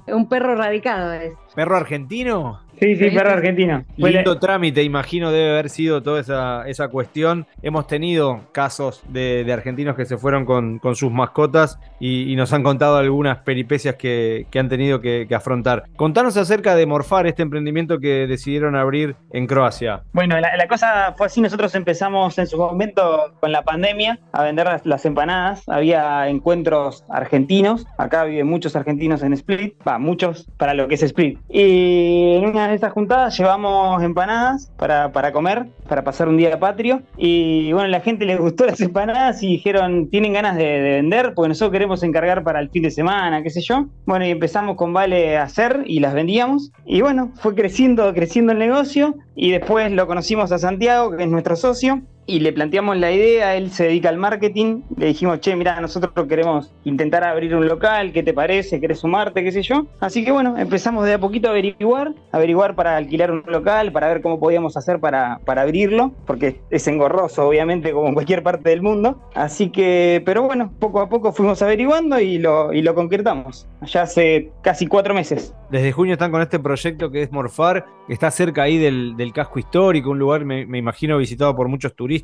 un 0.07 0.29
perro 0.29 0.55
radicado 0.57 1.13
es. 1.13 1.33
¿Perro 1.57 1.75
argentino? 1.75 2.61
Sí, 2.81 2.95
sí, 2.97 3.11
perro 3.11 3.31
argentino. 3.31 3.85
Lindo 3.97 4.39
trámite, 4.39 4.83
imagino, 4.83 5.33
debe 5.33 5.51
haber 5.51 5.71
sido 5.71 6.03
toda 6.03 6.21
esa, 6.21 6.69
esa 6.69 6.89
cuestión. 6.89 7.47
Hemos 7.63 7.87
tenido 7.87 8.43
casos 8.53 9.03
de, 9.09 9.51
argentinos 9.51 9.97
que 9.97 10.05
se 10.05 10.19
fueron 10.19 10.45
con, 10.45 10.81
sus 10.95 11.11
mascotas 11.11 11.79
y, 11.99 12.37
nos 12.37 12.53
han 12.53 12.63
contado 12.63 12.99
algunas 12.99 13.39
peripecias 13.39 13.95
que, 13.95 14.47
han 14.55 14.69
tenido 14.69 15.01
que, 15.01 15.27
afrontar. 15.35 15.85
Contanos 15.97 16.37
acerca 16.37 16.77
de 16.77 16.85
Morfar, 16.85 17.27
este 17.27 17.43
emprendimiento 17.43 17.99
que 17.99 18.27
decidieron 18.27 18.77
abrir 18.77 19.17
en 19.33 19.47
Croacia. 19.47 20.03
Bueno, 20.13 20.39
la, 20.39 20.69
cosa 20.69 21.15
fue 21.17 21.27
así. 21.27 21.41
Nosotros 21.41 21.75
empezamos 21.75 22.39
en 22.39 22.47
su 22.47 22.59
momento 22.59 23.35
con 23.41 23.53
la 23.53 23.63
pandemia 23.63 24.19
a 24.33 24.43
vender 24.43 24.69
las, 24.85 25.07
empanadas. 25.07 25.67
Había 25.67 26.29
encuentros 26.29 27.05
argentinos. 27.09 27.87
Acá 27.97 28.25
viven 28.25 28.47
muchos 28.47 28.77
argentinos 28.77 29.23
en 29.23 29.33
Split. 29.33 29.75
Va, 29.87 29.99
muchos 29.99 30.47
para 30.59 30.75
lo 30.75 30.89
que 30.89 30.97
es 30.97 31.03
Split. 31.03 31.39
Y 31.49 32.35
en 32.37 32.47
una 32.47 32.69
de 32.69 32.75
estas 32.75 32.93
juntadas 32.93 33.37
llevamos 33.39 34.03
empanadas 34.03 34.71
para, 34.77 35.13
para 35.13 35.33
comer, 35.33 35.67
para 35.89 36.03
pasar 36.03 36.29
un 36.29 36.37
día 36.37 36.59
patrio. 36.59 37.03
Y 37.17 37.73
bueno, 37.73 37.89
la 37.89 38.01
gente 38.01 38.25
les 38.25 38.39
gustó 38.39 38.67
las 38.67 38.81
empanadas 38.81 39.43
y 39.43 39.49
dijeron, 39.49 40.09
tienen 40.11 40.33
ganas 40.33 40.57
de, 40.57 40.81
vender, 40.81 41.35
porque 41.35 41.49
nosotros 41.49 41.73
queremos 41.73 42.03
encargar 42.03 42.43
para 42.43 42.61
el 42.61 42.71
fin 42.71 42.83
de 42.83 42.91
semana, 42.91 43.43
qué 43.43 43.51
sé 43.51 43.61
yo. 43.61 43.87
Bueno, 44.07 44.27
y 44.27 44.31
empezamos 44.31 44.77
con 44.77 44.93
Vale 44.93 45.37
a 45.37 45.45
hacer 45.45 45.83
y 45.87 46.01
las 46.01 46.15
vendíamos. 46.15 46.73
Y 46.85 47.03
bueno, 47.03 47.31
fue 47.37 47.55
creciendo, 47.55 48.13
creciendo 48.15 48.53
el 48.53 48.59
negocio. 48.59 49.15
Y 49.35 49.51
después 49.51 49.93
lo 49.93 50.07
conocimos 50.07 50.53
a 50.53 50.59
Santiago, 50.59 51.17
que 51.17 51.25
es 51.25 51.29
nuestro 51.29 51.57
socio 51.57 52.03
y 52.27 52.41
le 52.41 52.53
planteamos 52.53 52.97
la 52.97 53.13
idea, 53.13 53.57
él 53.57 53.71
se 53.71 53.85
dedica 53.85 54.09
al 54.09 54.19
marketing, 54.19 54.83
le 54.97 55.07
dijimos, 55.07 55.41
che, 55.41 55.55
mira, 55.55 55.81
nosotros 55.81 56.13
queremos 56.27 56.73
intentar 56.85 57.23
abrir 57.25 57.55
un 57.55 57.67
local, 57.69 58.13
¿qué 58.13 58.23
te 58.23 58.35
parece? 58.35 58.81
¿Querés 58.81 58.99
sumarte? 58.99 59.45
¿Qué 59.45 59.53
sé 59.53 59.63
yo? 59.63 59.87
Así 60.01 60.25
que 60.25 60.33
bueno, 60.33 60.59
empezamos 60.59 61.07
de 61.07 61.15
a 61.15 61.19
poquito 61.19 61.49
a 61.49 61.53
averiguar, 61.53 62.15
averiguar 62.33 62.75
para 62.75 62.97
alquilar 62.97 63.31
un 63.31 63.45
local, 63.47 63.93
para 63.93 64.09
ver 64.09 64.23
cómo 64.23 64.41
podíamos 64.41 64.77
hacer 64.77 64.99
para, 64.99 65.41
para 65.45 65.63
abrirlo, 65.63 66.13
porque 66.27 66.61
es 66.71 66.87
engorroso, 66.89 67.47
obviamente, 67.47 67.93
como 67.93 68.09
en 68.09 68.15
cualquier 68.15 68.43
parte 68.43 68.71
del 68.71 68.83
mundo. 68.83 69.21
Así 69.35 69.71
que, 69.71 70.23
pero 70.27 70.43
bueno, 70.43 70.73
poco 70.81 71.01
a 71.01 71.09
poco 71.09 71.33
fuimos 71.33 71.63
averiguando 71.63 72.19
y 72.19 72.39
lo, 72.39 72.73
y 72.73 72.83
lo 72.83 72.95
concretamos, 72.95 73.69
ya 73.83 74.03
hace 74.03 74.51
casi 74.63 74.87
cuatro 74.87 75.15
meses. 75.15 75.55
Desde 75.71 75.91
junio 75.93 76.13
están 76.13 76.31
con 76.31 76.43
este 76.43 76.61
proyecto 76.61 77.11
que 77.11 77.23
es 77.23 77.33
Morfar, 77.33 77.87
que 78.07 78.13
está 78.13 78.31
cerca 78.31 78.63
ahí 78.63 78.79
del, 78.79 79.17
del 79.17 79.33
casco 79.33 79.59
histórico, 79.59 80.11
un 80.11 80.19
lugar, 80.19 80.45
me, 80.45 80.65
me, 80.65 80.79
imagino, 80.79 81.19
visitado 81.19 81.57
por 81.57 81.69
muchos 81.69 81.95
turistas. 81.95 82.16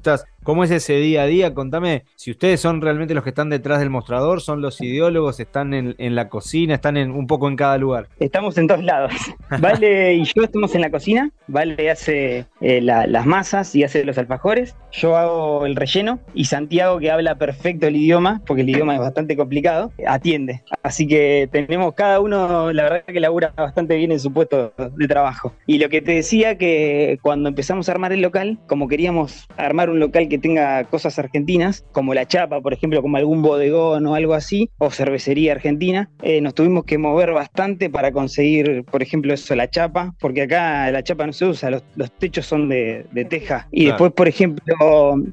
¿Cómo 0.42 0.64
es 0.64 0.72
ese 0.72 0.94
día 0.94 1.22
a 1.22 1.26
día? 1.26 1.54
Contame 1.54 2.02
si 2.16 2.32
ustedes 2.32 2.60
son 2.60 2.80
realmente 2.80 3.14
los 3.14 3.22
que 3.22 3.30
están 3.30 3.48
detrás 3.48 3.78
del 3.78 3.90
mostrador, 3.90 4.40
son 4.40 4.60
los 4.60 4.80
ideólogos, 4.80 5.38
están 5.38 5.72
en, 5.72 5.94
en 5.98 6.16
la 6.16 6.28
cocina, 6.28 6.74
están 6.74 6.96
en, 6.96 7.12
un 7.12 7.28
poco 7.28 7.46
en 7.46 7.54
cada 7.54 7.78
lugar. 7.78 8.08
Estamos 8.18 8.58
en 8.58 8.66
todos 8.66 8.82
lados. 8.82 9.12
Vale 9.60 10.14
y 10.14 10.24
yo 10.24 10.42
estamos 10.42 10.74
en 10.74 10.80
la 10.80 10.90
cocina. 10.90 11.30
Vale 11.46 11.90
hace 11.90 12.46
eh, 12.60 12.80
la, 12.80 13.06
las 13.06 13.24
masas 13.24 13.74
y 13.76 13.84
hace 13.84 14.04
los 14.04 14.18
alfajores. 14.18 14.74
Yo 14.90 15.16
hago 15.16 15.64
el 15.64 15.76
relleno 15.76 16.18
y 16.34 16.46
Santiago, 16.46 16.98
que 16.98 17.10
habla 17.12 17.36
perfecto 17.36 17.86
el 17.86 17.94
idioma, 17.94 18.42
porque 18.44 18.62
el 18.62 18.70
idioma 18.70 18.94
es 18.94 19.00
bastante 19.00 19.36
complicado, 19.36 19.92
atiende. 20.08 20.62
Así 20.82 21.06
que 21.06 21.48
tenemos 21.52 21.94
cada 21.94 22.18
uno, 22.18 22.72
la 22.72 22.82
verdad 22.82 23.04
que 23.04 23.20
labura 23.20 23.52
bastante 23.56 23.96
bien 23.96 24.10
en 24.10 24.18
su 24.18 24.32
puesto 24.32 24.72
de 24.76 25.08
trabajo. 25.08 25.54
Y 25.66 25.78
lo 25.78 25.88
que 25.88 26.02
te 26.02 26.12
decía 26.12 26.58
que 26.58 27.20
cuando 27.22 27.48
empezamos 27.48 27.88
a 27.88 27.92
armar 27.92 28.12
el 28.12 28.22
local, 28.22 28.58
como 28.66 28.88
queríamos 28.88 29.46
armar 29.56 29.81
un 29.90 30.00
local 30.00 30.28
que 30.28 30.38
tenga 30.38 30.84
cosas 30.84 31.18
argentinas, 31.18 31.84
como 31.92 32.14
la 32.14 32.26
chapa, 32.26 32.60
por 32.60 32.72
ejemplo, 32.72 33.02
como 33.02 33.16
algún 33.16 33.42
bodegón 33.42 34.06
o 34.06 34.14
algo 34.14 34.34
así, 34.34 34.70
o 34.78 34.90
cervecería 34.90 35.52
argentina, 35.52 36.10
eh, 36.22 36.40
nos 36.40 36.54
tuvimos 36.54 36.84
que 36.84 36.98
mover 36.98 37.32
bastante 37.32 37.90
para 37.90 38.12
conseguir, 38.12 38.84
por 38.84 39.02
ejemplo, 39.02 39.32
eso, 39.32 39.54
la 39.54 39.70
chapa, 39.70 40.14
porque 40.20 40.42
acá 40.42 40.90
la 40.90 41.02
chapa 41.02 41.26
no 41.26 41.32
se 41.32 41.46
usa, 41.46 41.70
los, 41.70 41.82
los 41.96 42.10
techos 42.18 42.46
son 42.46 42.68
de, 42.68 43.06
de 43.12 43.24
teja. 43.24 43.68
Y 43.70 43.82
claro. 43.84 43.92
después, 43.92 44.12
por 44.12 44.28
ejemplo, 44.28 44.74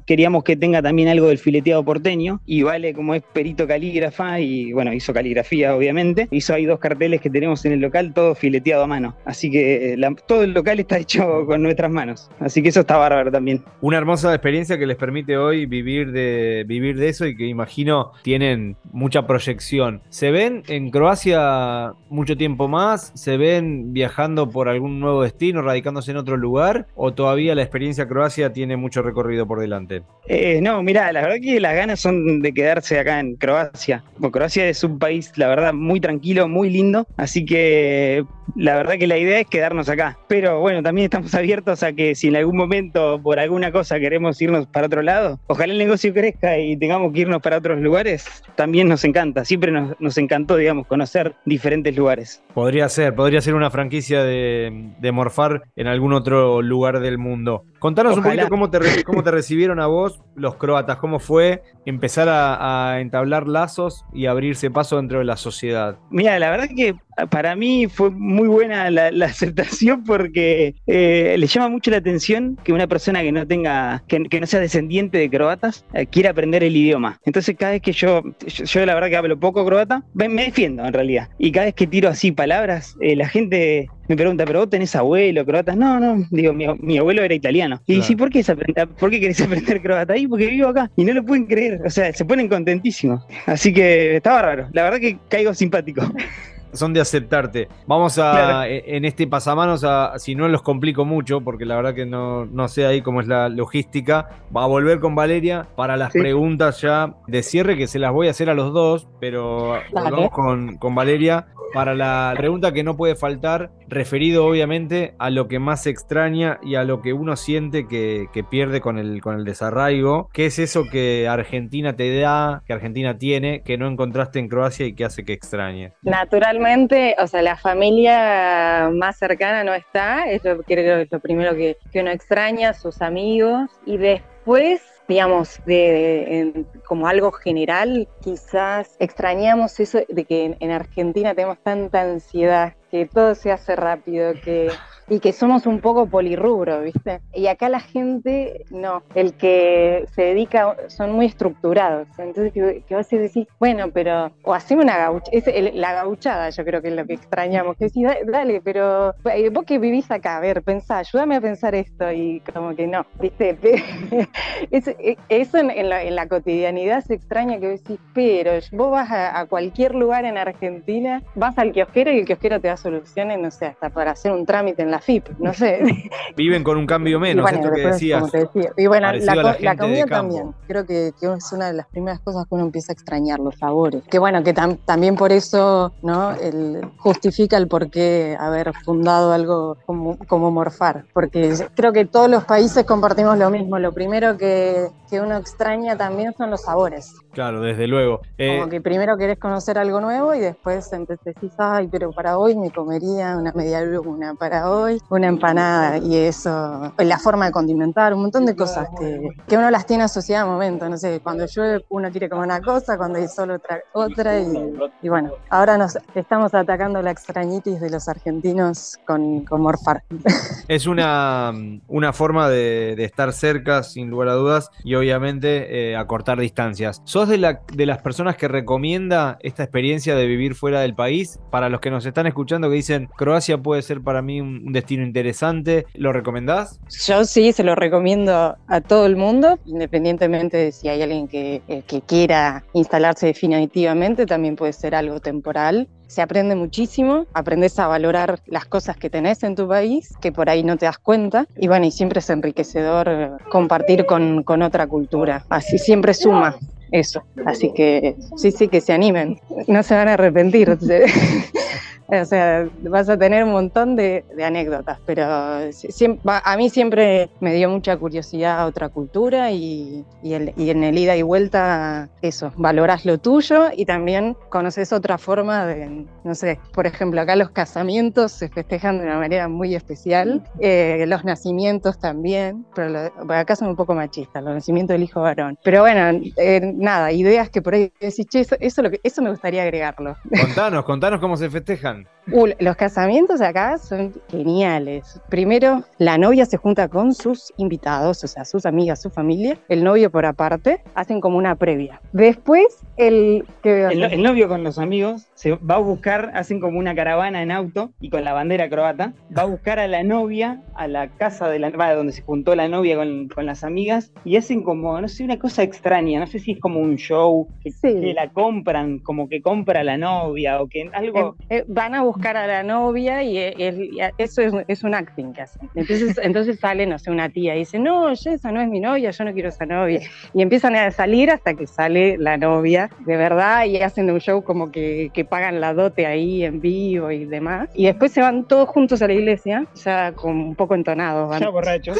queríamos 0.06 0.44
que 0.44 0.56
tenga 0.56 0.82
también 0.82 1.08
algo 1.08 1.28
del 1.28 1.38
fileteado 1.38 1.84
porteño, 1.84 2.40
y 2.46 2.62
Vale, 2.70 2.94
como 2.94 3.16
es 3.16 3.22
perito 3.32 3.66
calígrafa, 3.66 4.38
y 4.38 4.72
bueno, 4.72 4.92
hizo 4.92 5.12
caligrafía, 5.12 5.74
obviamente, 5.74 6.28
hizo 6.30 6.54
ahí 6.54 6.66
dos 6.66 6.78
carteles 6.78 7.20
que 7.20 7.28
tenemos 7.28 7.64
en 7.64 7.72
el 7.72 7.80
local, 7.80 8.12
todo 8.14 8.36
fileteado 8.36 8.84
a 8.84 8.86
mano. 8.86 9.16
Así 9.24 9.50
que 9.50 9.96
la, 9.98 10.14
todo 10.26 10.44
el 10.44 10.52
local 10.52 10.78
está 10.78 10.98
hecho 10.98 11.44
con 11.46 11.62
nuestras 11.62 11.90
manos. 11.90 12.30
Así 12.38 12.62
que 12.62 12.68
eso 12.68 12.80
está 12.80 12.96
bárbaro 12.96 13.32
también. 13.32 13.62
Una 13.80 13.98
hermosa 13.98 14.30
experiencia 14.40 14.78
que 14.78 14.86
les 14.86 14.96
permite 14.96 15.36
hoy 15.36 15.66
vivir 15.66 16.12
de, 16.12 16.64
vivir 16.66 16.96
de 16.96 17.08
eso 17.08 17.26
y 17.26 17.36
que 17.36 17.46
imagino 17.46 18.12
tienen 18.22 18.76
mucha 18.92 19.26
proyección. 19.26 20.00
¿Se 20.08 20.30
ven 20.30 20.62
en 20.68 20.90
Croacia 20.90 21.92
mucho 22.08 22.36
tiempo 22.36 22.68
más? 22.68 23.12
¿Se 23.14 23.36
ven 23.36 23.92
viajando 23.92 24.50
por 24.50 24.68
algún 24.68 24.98
nuevo 24.98 25.22
destino, 25.22 25.62
radicándose 25.62 26.10
en 26.10 26.16
otro 26.16 26.36
lugar? 26.36 26.86
¿O 26.94 27.12
todavía 27.12 27.54
la 27.54 27.62
experiencia 27.62 28.08
Croacia 28.08 28.52
tiene 28.52 28.76
mucho 28.76 29.02
recorrido 29.02 29.46
por 29.46 29.60
delante? 29.60 30.02
Eh, 30.26 30.60
no, 30.62 30.82
mira, 30.82 31.12
la 31.12 31.22
verdad 31.22 31.36
que 31.42 31.60
las 31.60 31.74
ganas 31.74 32.00
son 32.00 32.40
de 32.40 32.52
quedarse 32.52 32.98
acá 32.98 33.20
en 33.20 33.36
Croacia. 33.36 34.02
Croacia 34.30 34.68
es 34.68 34.82
un 34.84 34.98
país, 34.98 35.32
la 35.36 35.48
verdad, 35.48 35.72
muy 35.74 36.00
tranquilo, 36.00 36.48
muy 36.48 36.70
lindo. 36.70 37.06
Así 37.16 37.44
que 37.44 38.24
la 38.56 38.76
verdad 38.76 38.94
que 38.98 39.06
la 39.06 39.18
idea 39.18 39.40
es 39.40 39.46
quedarnos 39.46 39.88
acá. 39.88 40.18
Pero 40.28 40.60
bueno, 40.60 40.82
también 40.82 41.04
estamos 41.04 41.34
abiertos 41.34 41.82
a 41.82 41.92
que 41.92 42.14
si 42.14 42.28
en 42.28 42.36
algún 42.36 42.56
momento 42.56 43.20
por 43.22 43.38
alguna 43.38 43.72
cosa 43.72 43.98
queremos 43.98 44.40
irnos 44.40 44.66
para 44.66 44.86
otro 44.86 45.02
lado, 45.02 45.38
ojalá 45.46 45.72
el 45.72 45.78
negocio 45.78 46.12
crezca 46.12 46.58
y 46.58 46.76
tengamos 46.76 47.12
que 47.12 47.20
irnos 47.20 47.40
para 47.42 47.58
otros 47.58 47.80
lugares, 47.80 48.42
también 48.56 48.88
nos 48.88 49.04
encanta. 49.04 49.44
Siempre 49.44 49.72
nos, 49.72 49.98
nos 50.00 50.18
encantó, 50.18 50.56
digamos, 50.56 50.86
conocer 50.86 51.34
diferentes 51.44 51.96
lugares. 51.96 52.42
Podría 52.54 52.88
ser, 52.88 53.14
podría 53.14 53.40
ser 53.40 53.54
una 53.54 53.70
franquicia 53.70 54.22
de, 54.24 54.90
de 54.98 55.12
Morfar 55.12 55.62
en 55.76 55.86
algún 55.86 56.12
otro 56.12 56.62
lugar 56.62 57.00
del 57.00 57.18
mundo. 57.18 57.64
Contanos 57.78 58.18
Ojalá. 58.18 58.28
un 58.28 58.36
poquito 58.36 58.50
cómo 58.50 58.70
te, 58.70 59.04
cómo 59.04 59.22
te 59.22 59.30
recibieron 59.30 59.80
a 59.80 59.86
vos 59.86 60.20
los 60.34 60.56
croatas, 60.56 60.98
cómo 60.98 61.18
fue 61.18 61.62
empezar 61.86 62.28
a, 62.28 62.92
a, 62.92 63.00
entablar 63.00 63.48
lazos 63.48 64.04
y 64.12 64.26
abrirse 64.26 64.70
paso 64.70 64.96
dentro 64.96 65.18
de 65.18 65.24
la 65.24 65.36
sociedad. 65.36 65.98
Mira, 66.10 66.38
la 66.38 66.50
verdad 66.50 66.68
que 66.74 66.94
para 67.26 67.56
mí 67.56 67.86
fue 67.88 68.10
muy 68.10 68.48
buena 68.48 68.90
la, 68.90 69.10
la 69.10 69.26
aceptación 69.40 70.04
porque 70.04 70.74
eh, 70.86 71.36
le 71.38 71.46
llama 71.46 71.68
mucho 71.68 71.90
la 71.90 71.98
atención 71.98 72.58
que 72.62 72.72
una 72.72 72.86
persona 72.86 73.22
que 73.22 73.32
no 73.32 73.46
tenga, 73.46 74.02
que, 74.06 74.22
que 74.24 74.40
no 74.40 74.46
sea 74.46 74.60
descendiente 74.60 75.18
de 75.18 75.30
croatas, 75.30 75.84
eh, 75.94 76.06
quiera 76.06 76.30
aprender 76.30 76.62
el 76.64 76.76
idioma. 76.76 77.20
Entonces 77.24 77.56
cada 77.58 77.72
vez 77.72 77.82
que 77.82 77.92
yo, 77.92 78.22
yo, 78.46 78.64
yo, 78.64 78.86
la 78.86 78.94
verdad 78.94 79.08
que 79.08 79.16
hablo 79.16 79.38
poco 79.38 79.64
croata, 79.64 80.02
me, 80.14 80.28
defiendo 80.28 80.84
en 80.84 80.92
realidad. 80.92 81.28
Y 81.38 81.52
cada 81.52 81.66
vez 81.66 81.74
que 81.74 81.86
tiro 81.86 82.08
así 82.08 82.32
palabras, 82.32 82.96
eh, 83.00 83.16
la 83.16 83.28
gente 83.28 83.88
me 84.08 84.16
pregunta, 84.16 84.44
¿pero 84.44 84.60
vos 84.60 84.70
tenés 84.70 84.96
abuelo 84.96 85.46
croata? 85.46 85.76
No, 85.76 86.00
no, 86.00 86.26
digo, 86.30 86.52
mi, 86.52 86.66
mi 86.80 86.98
abuelo 86.98 87.22
era 87.22 87.34
italiano. 87.34 87.80
Y 87.86 87.94
claro. 87.94 88.00
dice, 88.00 88.16
¿por 88.16 88.30
qué, 88.30 88.86
¿por 88.98 89.10
qué 89.10 89.20
querés 89.20 89.40
aprender 89.40 89.80
croata? 89.80 90.14
ahí? 90.14 90.26
porque 90.26 90.46
vivo 90.46 90.68
acá. 90.68 90.90
Y 90.96 91.04
no 91.04 91.12
lo 91.12 91.24
pueden 91.24 91.46
creer, 91.46 91.80
o 91.84 91.90
sea, 91.90 92.12
se 92.12 92.24
ponen 92.24 92.48
contentísimos. 92.48 93.24
Así 93.46 93.72
que 93.72 94.16
está 94.16 94.32
bárbaro, 94.32 94.68
la 94.72 94.82
verdad 94.82 94.98
que 94.98 95.18
caigo 95.28 95.54
simpático. 95.54 96.02
son 96.72 96.92
de 96.92 97.00
aceptarte. 97.00 97.68
Vamos 97.86 98.18
a, 98.18 98.30
claro. 98.32 98.64
en 98.66 99.04
este 99.04 99.26
pasamanos, 99.26 99.84
a, 99.84 100.18
si 100.18 100.34
no 100.34 100.48
los 100.48 100.62
complico 100.62 101.04
mucho, 101.04 101.40
porque 101.40 101.64
la 101.64 101.76
verdad 101.76 101.94
que 101.94 102.06
no, 102.06 102.46
no 102.46 102.68
sé 102.68 102.86
ahí 102.86 103.02
cómo 103.02 103.20
es 103.20 103.26
la 103.26 103.48
logística, 103.48 104.28
va 104.54 104.64
a 104.64 104.66
volver 104.66 105.00
con 105.00 105.14
Valeria 105.14 105.66
para 105.76 105.96
las 105.96 106.12
sí. 106.12 106.20
preguntas 106.20 106.80
ya 106.80 107.14
de 107.26 107.42
cierre, 107.42 107.76
que 107.76 107.86
se 107.86 107.98
las 107.98 108.12
voy 108.12 108.28
a 108.28 108.30
hacer 108.30 108.50
a 108.50 108.54
los 108.54 108.72
dos, 108.72 109.08
pero 109.20 109.74
vamos 109.92 110.30
con, 110.30 110.76
con 110.76 110.94
Valeria 110.94 111.46
para 111.72 111.94
la 111.94 112.34
pregunta 112.36 112.72
que 112.72 112.82
no 112.82 112.96
puede 112.96 113.14
faltar, 113.14 113.70
referido 113.88 114.46
obviamente 114.46 115.14
a 115.18 115.30
lo 115.30 115.48
que 115.48 115.58
más 115.58 115.86
extraña 115.86 116.58
y 116.62 116.74
a 116.74 116.84
lo 116.84 117.02
que 117.02 117.12
uno 117.12 117.36
siente 117.36 117.86
que, 117.86 118.28
pierde 118.50 118.80
con 118.80 118.98
el, 118.98 119.20
con 119.20 119.36
el 119.36 119.44
desarraigo. 119.44 120.28
¿Qué 120.32 120.46
es 120.46 120.58
eso 120.58 120.84
que 120.90 121.28
Argentina 121.28 121.94
te 121.94 122.18
da, 122.18 122.62
que 122.66 122.72
Argentina 122.72 123.18
tiene, 123.18 123.62
que 123.62 123.76
no 123.76 123.86
encontraste 123.86 124.38
en 124.38 124.48
Croacia 124.48 124.86
y 124.86 124.94
que 124.94 125.04
hace 125.04 125.24
que 125.24 125.32
extrañe? 125.32 125.92
Naturalmente, 126.02 127.14
o 127.18 127.26
sea, 127.26 127.42
la 127.42 127.56
familia 127.56 128.90
más 128.92 129.18
cercana 129.18 129.62
no 129.62 129.74
está, 129.74 130.24
es 130.30 130.44
lo, 130.44 130.62
creo 130.62 130.98
es 130.98 131.12
lo 131.12 131.20
primero 131.20 131.54
que, 131.54 131.76
que 131.92 132.00
uno 132.00 132.10
extraña, 132.10 132.72
sus 132.72 133.02
amigos, 133.02 133.70
y 133.84 133.98
después 133.98 134.82
digamos, 135.10 135.60
de, 135.66 135.74
de 135.74 136.38
en, 136.38 136.66
como 136.86 137.08
algo 137.08 137.32
general, 137.32 138.08
quizás 138.22 138.94
extrañamos 139.00 139.80
eso 139.80 139.98
de 140.08 140.24
que 140.24 140.44
en, 140.44 140.56
en, 140.60 140.70
Argentina 140.70 141.34
tenemos 141.34 141.58
tanta 141.58 142.02
ansiedad, 142.02 142.74
que 142.92 143.06
todo 143.06 143.34
se 143.34 143.50
hace 143.50 143.74
rápido, 143.74 144.34
que 144.44 144.70
y 145.10 145.18
que 145.18 145.32
somos 145.32 145.66
un 145.66 145.80
poco 145.80 146.06
polirrubro, 146.06 146.82
¿viste? 146.82 147.20
Y 147.34 147.48
acá 147.48 147.68
la 147.68 147.80
gente, 147.80 148.64
no, 148.70 149.02
el 149.16 149.34
que 149.34 150.06
se 150.14 150.22
dedica, 150.22 150.76
son 150.86 151.12
muy 151.12 151.26
estructurados. 151.26 152.06
Entonces, 152.16 152.52
que, 152.52 152.94
vas 152.94 153.12
a 153.12 153.16
decir, 153.16 153.48
bueno, 153.58 153.90
pero, 153.92 154.30
o 154.44 154.54
hacemos 154.54 154.84
una 154.84 154.96
gauchada, 154.96 155.36
es 155.36 155.48
el, 155.48 155.80
la 155.80 155.94
gauchada, 155.94 156.50
yo 156.50 156.64
creo 156.64 156.80
que 156.80 156.88
es 156.88 156.94
lo 156.94 157.04
que 157.06 157.14
extrañamos, 157.14 157.76
que 157.76 157.86
decís, 157.86 158.06
dale, 158.26 158.60
pero 158.60 159.12
eh, 159.34 159.50
vos 159.50 159.64
que 159.64 159.80
vivís 159.80 160.08
acá, 160.12 160.36
a 160.36 160.40
ver, 160.40 160.62
pensá, 160.62 160.98
ayúdame 160.98 161.36
a 161.36 161.40
pensar 161.40 161.74
esto, 161.74 162.10
y 162.12 162.40
como 162.52 162.76
que 162.76 162.86
no, 162.86 163.04
¿viste? 163.20 163.58
Eh, 164.70 165.16
eso 165.28 165.58
en, 165.58 165.70
en, 165.70 165.88
la, 165.88 166.02
en, 166.02 166.14
la, 166.14 166.28
cotidianidad 166.28 167.02
se 167.02 167.14
extraña 167.14 167.58
que 167.58 167.68
decís, 167.68 167.98
pero 168.14 168.52
vos 168.72 168.90
vas 168.90 169.10
a, 169.10 169.38
a, 169.38 169.46
cualquier 169.46 169.94
lugar 169.94 170.24
en 170.24 170.38
Argentina, 170.38 171.22
vas 171.34 171.58
al 171.58 171.72
kiosquero 171.72 172.12
y 172.12 172.20
el 172.20 172.26
kiosquero 172.26 172.60
te 172.60 172.68
da 172.68 172.76
soluciones, 172.76 173.38
no 173.38 173.50
sé, 173.50 173.66
hasta 173.66 173.90
para 173.90 174.12
hacer 174.12 174.32
un 174.32 174.46
trámite 174.46 174.82
en 174.82 174.90
la 174.90 174.99
FIP, 175.00 175.28
no 175.38 175.52
sé. 175.52 175.80
Viven 176.36 176.64
con 176.64 176.76
un 176.76 176.86
cambio 176.86 177.18
menos, 177.18 177.42
bueno, 177.42 177.58
esto 177.58 177.72
que 177.72 177.86
decías. 177.86 178.30
Decía. 178.30 178.72
Y 178.76 178.86
bueno, 178.86 179.12
la, 179.12 179.34
la, 179.34 179.56
la, 179.60 179.76
comida 179.76 180.06
también, 180.06 180.54
creo 180.66 180.86
que, 180.86 181.12
que, 181.18 181.32
es 181.32 181.52
una 181.52 181.68
de 181.68 181.74
las 181.74 181.86
primeras 181.86 182.20
cosas 182.20 182.46
que 182.46 182.54
uno 182.54 182.64
empieza 182.64 182.92
a 182.92 182.94
extrañar, 182.94 183.40
los 183.40 183.56
sabores. 183.56 184.02
Que 184.04 184.18
bueno, 184.18 184.42
que 184.42 184.52
tam, 184.52 184.76
también 184.78 185.16
por 185.16 185.32
eso 185.32 185.92
¿no? 186.02 186.32
El, 186.32 186.80
justifica 186.98 187.56
el 187.56 187.68
por 187.68 187.90
qué 187.90 188.36
haber 188.38 188.72
fundado 188.84 189.32
algo 189.32 189.76
como, 189.86 190.18
como 190.26 190.50
Morfar, 190.50 191.04
porque 191.12 191.54
creo 191.74 191.92
que 191.92 192.04
todos 192.04 192.30
los 192.30 192.44
países 192.44 192.84
compartimos 192.84 193.38
lo 193.38 193.50
mismo. 193.50 193.78
Lo 193.78 193.92
primero 193.92 194.36
que, 194.36 194.88
que 195.08 195.20
uno 195.20 195.36
extraña 195.36 195.96
también 195.96 196.34
son 196.36 196.50
los 196.50 196.62
sabores. 196.62 197.14
Claro, 197.32 197.60
desde 197.60 197.86
luego. 197.86 198.20
Eh, 198.38 198.58
como 198.58 198.70
que 198.70 198.80
primero 198.80 199.16
querés 199.16 199.38
conocer 199.38 199.78
algo 199.78 200.00
nuevo 200.00 200.34
y 200.34 200.40
después 200.40 200.90
decís, 200.90 201.52
ay, 201.58 201.88
pero 201.90 202.12
para 202.12 202.38
hoy 202.38 202.56
me 202.56 202.70
comería 202.70 203.36
una 203.36 203.52
media 203.52 203.82
luna, 203.82 204.34
para 204.34 204.70
hoy 204.70 204.79
una 205.08 205.26
empanada 205.26 205.98
y 205.98 206.16
eso, 206.16 206.92
la 206.98 207.18
forma 207.18 207.46
de 207.46 207.52
condimentar, 207.52 208.14
un 208.14 208.22
montón 208.22 208.46
de 208.46 208.56
cosas 208.56 208.88
que, 208.98 209.30
que 209.46 209.56
uno 209.56 209.70
las 209.70 209.86
tiene 209.86 210.04
asociadas 210.04 210.46
a 210.46 210.50
momentos, 210.50 210.88
no 210.88 210.96
sé, 210.96 211.20
cuando 211.20 211.46
llueve 211.46 211.84
uno 211.88 212.10
quiere 212.10 212.28
comer 212.28 212.44
una 212.44 212.60
cosa, 212.60 212.96
cuando 212.96 213.18
hay 213.18 213.28
sol 213.28 213.50
otra, 213.50 213.80
otra 213.92 214.40
y, 214.40 214.74
y 215.02 215.08
bueno, 215.08 215.32
ahora 215.48 215.76
nos 215.76 215.98
estamos 216.14 216.54
atacando 216.54 217.02
la 217.02 217.10
extrañitis 217.10 217.80
de 217.80 217.90
los 217.90 218.08
argentinos 218.08 218.98
con, 219.06 219.44
con 219.44 219.60
morfar. 219.62 220.02
Es 220.68 220.86
una, 220.86 221.52
una 221.88 222.12
forma 222.12 222.48
de, 222.48 222.94
de 222.96 223.04
estar 223.04 223.32
cerca, 223.32 223.82
sin 223.82 224.08
lugar 224.08 224.28
a 224.28 224.34
dudas, 224.34 224.70
y 224.84 224.94
obviamente 224.94 225.90
eh, 225.90 225.96
acortar 225.96 226.38
distancias. 226.38 227.02
¿Sos 227.04 227.28
de, 227.28 227.38
la, 227.38 227.62
de 227.72 227.86
las 227.86 227.98
personas 228.02 228.36
que 228.36 228.46
recomienda 228.46 229.38
esta 229.40 229.64
experiencia 229.64 230.14
de 230.14 230.26
vivir 230.26 230.54
fuera 230.54 230.80
del 230.80 230.94
país? 230.94 231.40
Para 231.50 231.68
los 231.68 231.80
que 231.80 231.90
nos 231.90 232.06
están 232.06 232.26
escuchando 232.26 232.68
que 232.68 232.76
dicen, 232.76 233.08
Croacia 233.16 233.58
puede 233.58 233.82
ser 233.82 234.00
para 234.00 234.22
mí 234.22 234.40
un, 234.40 234.69
un 234.70 234.72
destino 234.72 235.02
interesante, 235.02 235.86
¿lo 235.94 236.12
recomendás? 236.12 236.78
Yo 237.06 237.24
sí, 237.24 237.52
se 237.52 237.64
lo 237.64 237.74
recomiendo 237.74 238.56
a 238.66 238.80
todo 238.80 239.06
el 239.06 239.16
mundo, 239.16 239.58
independientemente 239.66 240.56
de 240.56 240.72
si 240.72 240.88
hay 240.88 241.02
alguien 241.02 241.26
que, 241.26 241.60
eh, 241.66 241.82
que 241.86 242.00
quiera 242.00 242.64
instalarse 242.72 243.26
definitivamente, 243.26 244.26
también 244.26 244.54
puede 244.54 244.72
ser 244.72 244.94
algo 244.94 245.18
temporal. 245.20 245.88
Se 246.06 246.22
aprende 246.22 246.54
muchísimo, 246.54 247.26
aprendes 247.34 247.78
a 247.78 247.86
valorar 247.86 248.40
las 248.46 248.64
cosas 248.64 248.96
que 248.96 249.10
tenés 249.10 249.42
en 249.42 249.54
tu 249.54 249.68
país, 249.68 250.14
que 250.20 250.32
por 250.32 250.48
ahí 250.48 250.62
no 250.62 250.76
te 250.76 250.86
das 250.86 250.98
cuenta, 250.98 251.46
y 251.56 251.68
bueno, 251.68 251.86
y 251.86 251.90
siempre 251.90 252.20
es 252.20 252.30
enriquecedor 252.30 253.38
compartir 253.50 254.06
con, 254.06 254.42
con 254.44 254.62
otra 254.62 254.86
cultura, 254.86 255.44
así 255.48 255.78
siempre 255.78 256.14
suma 256.14 256.56
eso. 256.92 257.22
Así 257.46 257.72
que 257.72 258.16
sí, 258.36 258.50
sí, 258.50 258.68
que 258.68 258.80
se 258.80 258.92
animen. 258.92 259.40
No 259.68 259.82
se 259.82 259.94
van 259.94 260.08
a 260.08 260.14
arrepentir. 260.14 260.76
o 262.10 262.24
sea, 262.24 262.68
vas 262.82 263.08
a 263.08 263.16
tener 263.16 263.44
un 263.44 263.52
montón 263.52 263.96
de, 263.96 264.24
de 264.36 264.44
anécdotas, 264.44 264.98
pero 265.06 265.70
siempre, 265.72 266.20
a 266.24 266.56
mí 266.56 266.68
siempre 266.70 267.30
me 267.40 267.54
dio 267.54 267.68
mucha 267.68 267.96
curiosidad 267.96 268.60
a 268.60 268.66
otra 268.66 268.88
cultura 268.88 269.50
y, 269.52 270.04
y, 270.22 270.34
el, 270.34 270.52
y, 270.56 270.70
en 270.70 270.84
el 270.84 270.98
ida 270.98 271.16
y 271.16 271.22
vuelta 271.22 272.08
eso, 272.22 272.52
valorás 272.56 273.04
lo 273.04 273.18
tuyo 273.18 273.66
y 273.76 273.84
también 273.84 274.36
conoces 274.48 274.92
otra 274.92 275.18
forma 275.18 275.66
de, 275.66 276.06
no 276.24 276.34
sé, 276.34 276.58
por 276.72 276.86
ejemplo, 276.86 277.20
acá 277.20 277.36
los 277.36 277.50
casamientos 277.50 278.32
se 278.32 278.48
festejan 278.48 278.98
de 278.98 279.04
una 279.04 279.18
manera 279.18 279.48
muy 279.48 279.74
especial, 279.74 280.42
eh, 280.60 281.04
los 281.06 281.24
nacimientos 281.24 281.98
también, 281.98 282.64
pero 282.74 282.88
lo, 282.88 283.34
acá 283.34 283.56
son 283.56 283.68
un 283.68 283.76
poco 283.76 283.94
machistas, 283.94 284.42
los 284.42 284.54
nacimientos 284.54 284.94
del 284.94 285.02
hijo 285.02 285.20
varón. 285.20 285.58
Pero 285.62 285.80
bueno, 285.82 286.20
eh, 286.36 286.72
nada, 286.74 287.12
ideas 287.12 287.50
que 287.50 287.62
por 287.62 287.74
ahí 287.74 287.92
decís, 288.00 288.26
che, 288.26 288.40
eso, 288.40 288.56
eso, 288.60 288.82
lo 288.82 288.90
que, 288.90 289.00
eso 289.02 289.22
me 289.22 289.30
gustaría 289.30 289.62
agregarlo. 289.62 290.16
Contanos, 290.40 290.84
contanos 290.84 291.20
cómo 291.20 291.36
se 291.36 291.50
festejan. 291.50 291.99
done. 292.04 292.19
Uh, 292.32 292.48
los 292.58 292.76
casamientos 292.76 293.40
acá 293.40 293.78
son 293.78 294.12
geniales. 294.30 295.20
Primero, 295.28 295.84
la 295.98 296.18
novia 296.18 296.46
se 296.46 296.56
junta 296.56 296.88
con 296.88 297.12
sus 297.14 297.52
invitados, 297.56 298.22
o 298.22 298.28
sea, 298.28 298.44
sus 298.44 298.66
amigas, 298.66 299.02
su 299.02 299.10
familia. 299.10 299.58
El 299.68 299.82
novio 299.82 300.10
por 300.10 300.26
aparte, 300.26 300.82
hacen 300.94 301.20
como 301.20 301.38
una 301.38 301.56
previa. 301.56 302.00
Después, 302.12 302.84
el... 302.96 303.44
El, 303.62 304.02
el, 304.02 304.22
novio 304.22 304.48
con 304.48 304.64
los 304.64 304.78
amigos 304.78 305.28
se 305.34 305.52
va 305.56 305.76
a 305.76 305.78
buscar, 305.78 306.30
hacen 306.34 306.60
como 306.60 306.78
una 306.78 306.94
caravana 306.94 307.42
en 307.42 307.50
auto 307.50 307.92
y 308.00 308.10
con 308.10 308.24
la 308.24 308.32
bandera 308.32 308.68
croata, 308.68 309.12
va 309.36 309.42
a 309.42 309.46
buscar 309.46 309.78
a 309.78 309.88
la 309.88 310.02
novia 310.02 310.62
a 310.74 310.86
la 310.86 311.08
casa 311.08 311.48
de 311.48 311.58
la 311.58 311.70
donde 311.94 312.12
se 312.12 312.22
juntó 312.22 312.54
la 312.54 312.68
novia 312.68 312.96
con, 312.96 313.28
con 313.28 313.46
las 313.46 313.64
amigas 313.64 314.12
y 314.24 314.36
hacen 314.36 314.62
como, 314.62 315.00
no 315.00 315.08
sé, 315.08 315.24
una 315.24 315.38
cosa 315.38 315.62
extraña, 315.62 316.20
no 316.20 316.26
sé 316.26 316.38
si 316.38 316.52
es 316.52 316.60
como 316.60 316.80
un 316.80 316.96
show, 316.96 317.48
que, 317.62 317.70
sí. 317.70 318.00
que 318.00 318.14
la 318.14 318.28
compran, 318.30 318.98
como 318.98 319.28
que 319.28 319.40
compra 319.40 319.82
la 319.82 319.96
novia 319.96 320.60
o 320.60 320.68
que 320.68 320.90
algo... 320.92 321.36
Eh, 321.48 321.58
eh, 321.58 321.64
van 321.68 321.94
a 321.94 322.02
buscar 322.02 322.19
a 322.28 322.46
la 322.46 322.62
novia 322.62 323.22
y, 323.22 323.38
el, 323.38 323.84
y 323.84 324.00
eso 324.18 324.42
es, 324.42 324.52
es, 324.68 324.84
un 324.84 324.94
acting 324.94 325.32
que 325.32 325.42
hacen. 325.42 325.68
Entonces, 325.74 326.18
entonces 326.22 326.58
sale, 326.58 326.86
no 326.86 326.98
sé, 326.98 327.10
una 327.10 327.28
tía 327.28 327.54
y 327.56 327.60
dice, 327.60 327.78
no, 327.78 328.12
yo, 328.14 328.30
esa 328.30 328.52
no 328.52 328.60
es 328.60 328.68
mi 328.68 328.80
novia, 328.80 329.10
yo 329.10 329.24
no 329.24 329.32
quiero 329.32 329.48
esa 329.48 329.66
novia. 329.66 330.00
Y 330.34 330.42
empiezan 330.42 330.76
a 330.76 330.90
salir 330.90 331.30
hasta 331.30 331.54
que 331.54 331.66
sale 331.66 332.16
la 332.18 332.36
novia, 332.36 332.90
de 333.06 333.16
verdad, 333.16 333.64
y 333.64 333.78
hacen 333.78 334.10
un 334.10 334.20
show 334.20 334.42
como 334.42 334.70
que, 334.70 335.10
que 335.12 335.24
pagan 335.24 335.60
la 335.60 335.74
dote 335.74 336.06
ahí 336.06 336.44
en 336.44 336.60
vivo 336.60 337.10
y 337.10 337.24
demás. 337.24 337.68
Y 337.74 337.86
después 337.86 338.12
se 338.12 338.20
van 338.20 338.46
todos 338.46 338.68
juntos 338.68 339.02
a 339.02 339.06
la 339.06 339.12
iglesia, 339.12 339.66
ya 339.84 340.12
con 340.12 340.36
un 340.36 340.54
poco 340.54 340.74
entonados. 340.74 341.28
Van. 341.28 341.40
Ya 341.40 341.48
borrachos. 341.48 341.98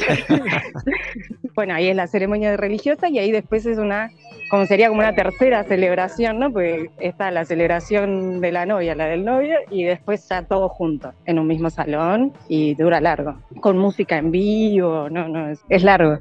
bueno, 1.54 1.74
ahí 1.74 1.88
es 1.88 1.96
la 1.96 2.06
ceremonia 2.06 2.56
religiosa 2.56 3.08
y 3.08 3.18
ahí 3.18 3.32
después 3.32 3.66
es 3.66 3.78
una 3.78 4.10
como 4.50 4.66
sería 4.66 4.88
como 4.88 5.00
una 5.00 5.14
tercera 5.14 5.62
celebración, 5.64 6.40
¿no? 6.40 6.52
Porque 6.52 6.90
está 6.99 7.30
la 7.30 7.45
celebración 7.45 8.40
de 8.40 8.51
la 8.51 8.66
novia, 8.66 8.94
la 8.96 9.07
del 9.07 9.24
novio, 9.24 9.57
y 9.70 9.85
después 9.85 10.29
ya 10.29 10.42
todos 10.42 10.72
juntos 10.72 11.14
en 11.24 11.38
un 11.38 11.46
mismo 11.46 11.70
salón 11.70 12.33
y 12.48 12.74
dura 12.74 13.01
largo, 13.01 13.37
con 13.61 13.79
música 13.79 14.18
en 14.18 14.33
vivo, 14.33 15.09
no, 15.09 15.29
no, 15.29 15.48
es, 15.48 15.64
es 15.68 15.85
largo. 15.85 16.18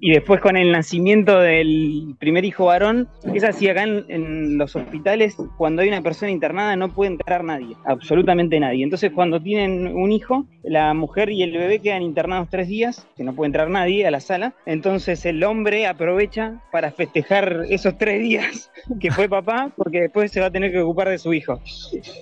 Y 0.00 0.12
después 0.12 0.40
con 0.40 0.56
el 0.56 0.72
nacimiento 0.72 1.38
del 1.40 2.14
primer 2.18 2.44
hijo 2.44 2.66
varón, 2.66 3.08
es 3.32 3.44
así 3.44 3.68
acá 3.68 3.84
en, 3.84 4.04
en, 4.08 4.58
los 4.58 4.76
hospitales, 4.76 5.36
cuando 5.56 5.82
hay 5.82 5.88
una 5.88 6.02
persona 6.02 6.30
internada 6.30 6.76
no 6.76 6.88
puede 6.88 7.12
entrar 7.12 7.44
nadie, 7.44 7.76
absolutamente 7.84 8.60
nadie. 8.60 8.84
Entonces 8.84 9.12
cuando 9.12 9.40
tienen 9.40 9.86
un 9.96 10.12
hijo, 10.12 10.44
la 10.62 10.92
mujer 10.92 11.30
y 11.30 11.42
el 11.42 11.52
bebé 11.52 11.78
quedan 11.80 12.02
internados 12.02 12.48
tres 12.50 12.68
días, 12.68 13.06
que 13.16 13.24
no 13.24 13.34
puede 13.34 13.46
entrar 13.46 13.70
nadie 13.70 14.06
a 14.06 14.10
la 14.10 14.20
sala, 14.20 14.54
entonces 14.66 15.24
el 15.24 15.42
hombre 15.44 15.86
aprovecha 15.86 16.60
para 16.72 16.90
festejar 16.90 17.59
esos 17.68 17.96
tres 17.98 18.20
días 18.20 18.70
que 19.00 19.10
fue 19.10 19.28
papá, 19.28 19.72
porque 19.76 20.02
después 20.02 20.30
se 20.30 20.40
va 20.40 20.46
a 20.46 20.50
tener 20.50 20.72
que 20.72 20.80
ocupar 20.80 21.08
de 21.08 21.18
su 21.18 21.32
hijo. 21.32 21.60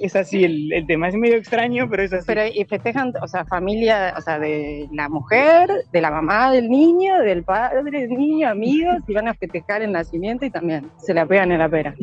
Es 0.01 0.17
así 0.17 0.45
el, 0.45 0.73
el 0.73 0.87
tema, 0.87 1.09
es 1.09 1.15
medio 1.15 1.37
extraño, 1.37 1.89
pero 1.89 2.03
es 2.03 2.13
así. 2.13 2.25
Pero 2.27 2.47
y 2.47 2.65
festejan, 2.65 3.13
o 3.23 3.29
sea, 3.29 3.45
familia, 3.45 4.15
o 4.17 4.21
sea, 4.21 4.39
de 4.39 4.89
la 4.93 5.09
mujer, 5.09 5.69
de 5.93 6.01
la 6.01 6.11
mamá 6.11 6.51
del 6.53 6.69
niño, 6.69 7.19
del 7.21 7.43
padre 7.45 7.91
del 7.91 8.11
niño, 8.11 8.49
amigos, 8.49 8.97
y 9.07 9.15
van 9.15 9.29
a 9.29 9.35
festejar 9.35 9.83
el 9.83 9.93
nacimiento 9.93 10.45
y 10.45 10.51
también 10.51 10.91
se 10.99 11.15
la 11.15 11.27
pegan 11.27 11.53
en 11.53 11.59
la 11.59 11.69
pera. 11.69 11.95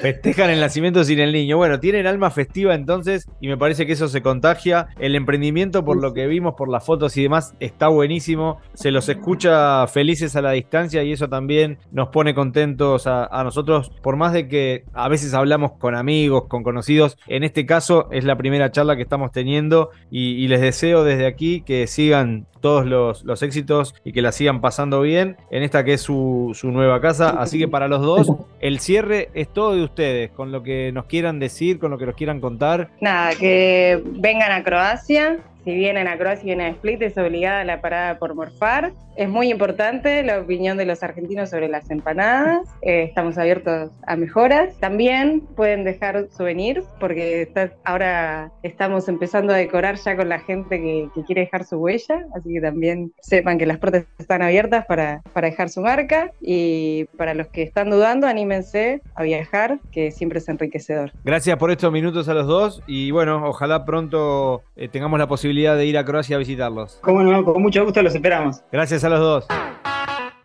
Festejan 0.00 0.50
el 0.50 0.60
nacimiento 0.60 1.04
sin 1.04 1.20
el 1.20 1.32
niño. 1.32 1.56
Bueno, 1.56 1.80
tienen 1.80 2.06
alma 2.06 2.30
festiva 2.30 2.74
entonces, 2.74 3.28
y 3.40 3.48
me 3.48 3.56
parece 3.56 3.86
que 3.86 3.92
eso 3.92 4.08
se 4.08 4.22
contagia. 4.22 4.88
El 4.98 5.14
emprendimiento, 5.14 5.84
por 5.84 6.00
lo 6.00 6.12
que 6.12 6.26
vimos, 6.26 6.54
por 6.54 6.68
las 6.68 6.84
fotos 6.84 7.16
y 7.16 7.22
demás, 7.22 7.54
está 7.60 7.88
buenísimo. 7.88 8.58
Se 8.74 8.90
los 8.90 9.08
escucha 9.08 9.86
felices 9.86 10.36
a 10.36 10.42
la 10.42 10.52
distancia 10.52 11.02
y 11.02 11.12
eso 11.12 11.28
también 11.28 11.78
nos 11.90 12.08
pone 12.08 12.34
contentos 12.34 12.71
a, 12.80 13.42
nosotros, 13.44 13.90
por 14.02 14.16
más 14.16 14.32
de 14.32 14.48
que 14.48 14.84
a 14.92 15.08
veces 15.08 15.34
hablamos 15.34 15.72
con 15.72 15.94
amigos, 15.94 16.44
con 16.48 16.62
conocidos, 16.62 17.18
en 17.26 17.44
este 17.44 17.66
caso 17.66 18.08
es 18.10 18.24
la 18.24 18.36
primera 18.36 18.70
charla 18.70 18.96
que 18.96 19.02
estamos 19.02 19.32
teniendo 19.32 19.90
y, 20.10 20.34
y 20.34 20.48
les 20.48 20.60
deseo 20.60 21.04
desde 21.04 21.26
aquí 21.26 21.62
que 21.62 21.86
sigan 21.86 22.46
todos 22.62 22.86
los, 22.86 23.24
los, 23.24 23.42
éxitos 23.42 23.94
y 24.04 24.12
que 24.12 24.22
la 24.22 24.32
sigan 24.32 24.62
pasando 24.62 25.02
bien 25.02 25.36
en 25.50 25.62
esta 25.62 25.84
que 25.84 25.94
es 25.94 26.00
su, 26.00 26.52
su, 26.54 26.70
nueva 26.70 27.02
casa. 27.02 27.30
Así 27.30 27.58
que 27.58 27.68
para 27.68 27.88
los 27.88 28.00
dos, 28.00 28.32
el 28.60 28.78
cierre 28.78 29.28
es 29.34 29.52
todo 29.52 29.74
de 29.74 29.82
ustedes, 29.82 30.30
con 30.30 30.52
lo 30.52 30.62
que 30.62 30.92
nos 30.92 31.04
quieran 31.04 31.38
decir, 31.38 31.78
con 31.78 31.90
lo 31.90 31.98
que 31.98 32.06
nos 32.06 32.14
quieran 32.14 32.40
contar. 32.40 32.88
Nada, 33.00 33.34
que 33.34 34.02
vengan 34.04 34.52
a 34.52 34.62
Croacia, 34.62 35.40
si 35.64 35.74
vienen 35.74 36.08
a 36.08 36.18
Croacia 36.18 36.42
y 36.42 36.46
vienen 36.46 36.66
a 36.66 36.70
Split, 36.70 37.02
es 37.02 37.16
obligada 37.16 37.64
la 37.64 37.80
parada 37.80 38.18
por 38.18 38.34
morfar. 38.34 38.92
Es 39.14 39.28
muy 39.28 39.50
importante 39.50 40.22
la 40.22 40.40
opinión 40.40 40.78
de 40.78 40.86
los 40.86 41.02
argentinos 41.02 41.50
sobre 41.50 41.68
las 41.68 41.90
empanadas. 41.90 42.66
Eh, 42.80 43.02
estamos 43.02 43.36
abiertos 43.36 43.90
a 44.06 44.16
mejoras. 44.16 44.74
También 44.80 45.42
pueden 45.54 45.84
dejar 45.84 46.28
souvenirs, 46.30 46.84
porque 46.98 47.48
ahora 47.84 48.50
estamos 48.62 49.08
empezando 49.08 49.52
a 49.52 49.56
decorar 49.56 49.96
ya 49.96 50.16
con 50.16 50.30
la 50.30 50.40
gente 50.40 50.80
que, 50.80 51.08
que, 51.14 51.22
quiere 51.24 51.42
dejar 51.42 51.64
su 51.64 51.76
huella. 51.76 52.24
Así 52.34 52.54
que 52.54 52.60
también 52.60 53.12
sepan 53.20 53.58
que 53.58 53.66
las 53.66 53.78
puertas 53.78 54.06
están 54.18 54.42
abiertas 54.42 54.86
para, 54.86 55.20
para 55.34 55.50
dejar 55.50 55.68
su 55.68 55.82
marca. 55.82 56.32
Y 56.40 57.04
para 57.16 57.34
los 57.34 57.48
que 57.48 57.62
están 57.62 57.90
dudando, 57.90 58.26
anímense 58.26 59.02
a 59.14 59.22
viajar, 59.22 59.78
que 59.92 60.10
siempre 60.10 60.38
es 60.38 60.48
enriquecedor. 60.48 61.12
Gracias 61.22 61.56
por 61.58 61.70
estos 61.70 61.92
minutos 61.92 62.28
a 62.28 62.34
los 62.34 62.46
dos. 62.46 62.82
Y 62.86 63.10
bueno, 63.10 63.46
ojalá 63.46 63.84
pronto 63.84 64.62
eh, 64.74 64.88
tengamos 64.88 65.18
la 65.18 65.28
posibilidad 65.28 65.51
de 65.52 65.86
ir 65.86 65.98
a 65.98 66.04
Croacia 66.04 66.36
a 66.36 66.38
visitarlos. 66.38 66.98
Cómo 67.02 67.22
no, 67.22 67.44
con 67.44 67.62
mucho 67.62 67.84
gusto 67.84 68.02
los 68.02 68.14
esperamos. 68.14 68.62
Gracias 68.72 69.04
a 69.04 69.08
los 69.08 69.20
dos. 69.20 69.46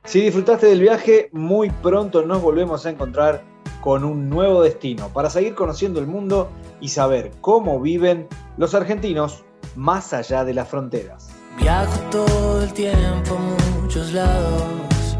Si 0.05 0.21
disfrutaste 0.21 0.67
del 0.67 0.79
viaje, 0.79 1.29
muy 1.33 1.69
pronto 1.69 2.21
nos 2.25 2.41
volvemos 2.41 2.85
a 2.85 2.89
encontrar 2.89 3.43
con 3.81 4.03
un 4.03 4.29
nuevo 4.29 4.61
destino 4.61 5.09
para 5.09 5.29
seguir 5.29 5.55
conociendo 5.55 5.99
el 5.99 6.07
mundo 6.07 6.49
y 6.79 6.89
saber 6.89 7.31
cómo 7.41 7.79
viven 7.81 8.27
los 8.57 8.73
argentinos 8.73 9.43
más 9.75 10.13
allá 10.13 10.43
de 10.43 10.53
las 10.53 10.69
fronteras. 10.69 11.29
Viajo 11.59 11.99
todo 12.11 12.63
el 12.63 12.73
tiempo 12.73 13.35
a 13.35 13.81
muchos 13.81 14.13
lados. 14.13 15.17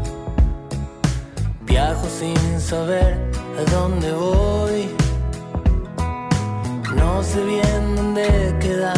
Viajo 1.62 2.06
sin 2.06 2.60
saber 2.60 3.18
a 3.58 3.70
dónde 3.70 4.12
voy. 4.12 4.88
No 6.96 7.22
sé 7.22 7.44
bien 7.44 7.96
dónde 7.96 8.56
queda 8.60 8.94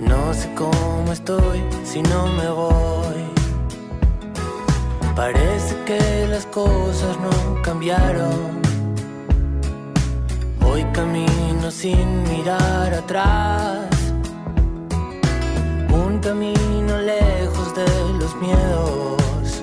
No 0.00 0.34
sé 0.34 0.52
cómo 0.56 1.12
estoy 1.12 1.62
si 1.84 2.02
no 2.02 2.26
me 2.26 2.48
voy. 2.50 3.22
Parece 5.14 5.76
que 5.86 6.26
las 6.28 6.44
cosas 6.46 7.16
no 7.20 7.62
cambiaron. 7.62 8.60
Hoy 10.66 10.84
camino 10.92 11.70
sin 11.70 12.24
mirar 12.24 12.94
atrás. 12.94 13.86
Un 15.92 16.18
camino 16.18 16.98
lejos 16.98 17.76
de 17.76 17.86
los 18.18 18.34
miedos. 18.42 19.62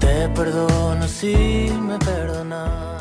Te 0.00 0.30
perdono 0.30 1.06
si 1.06 1.70
me 1.86 1.98
perdonas. 1.98 2.95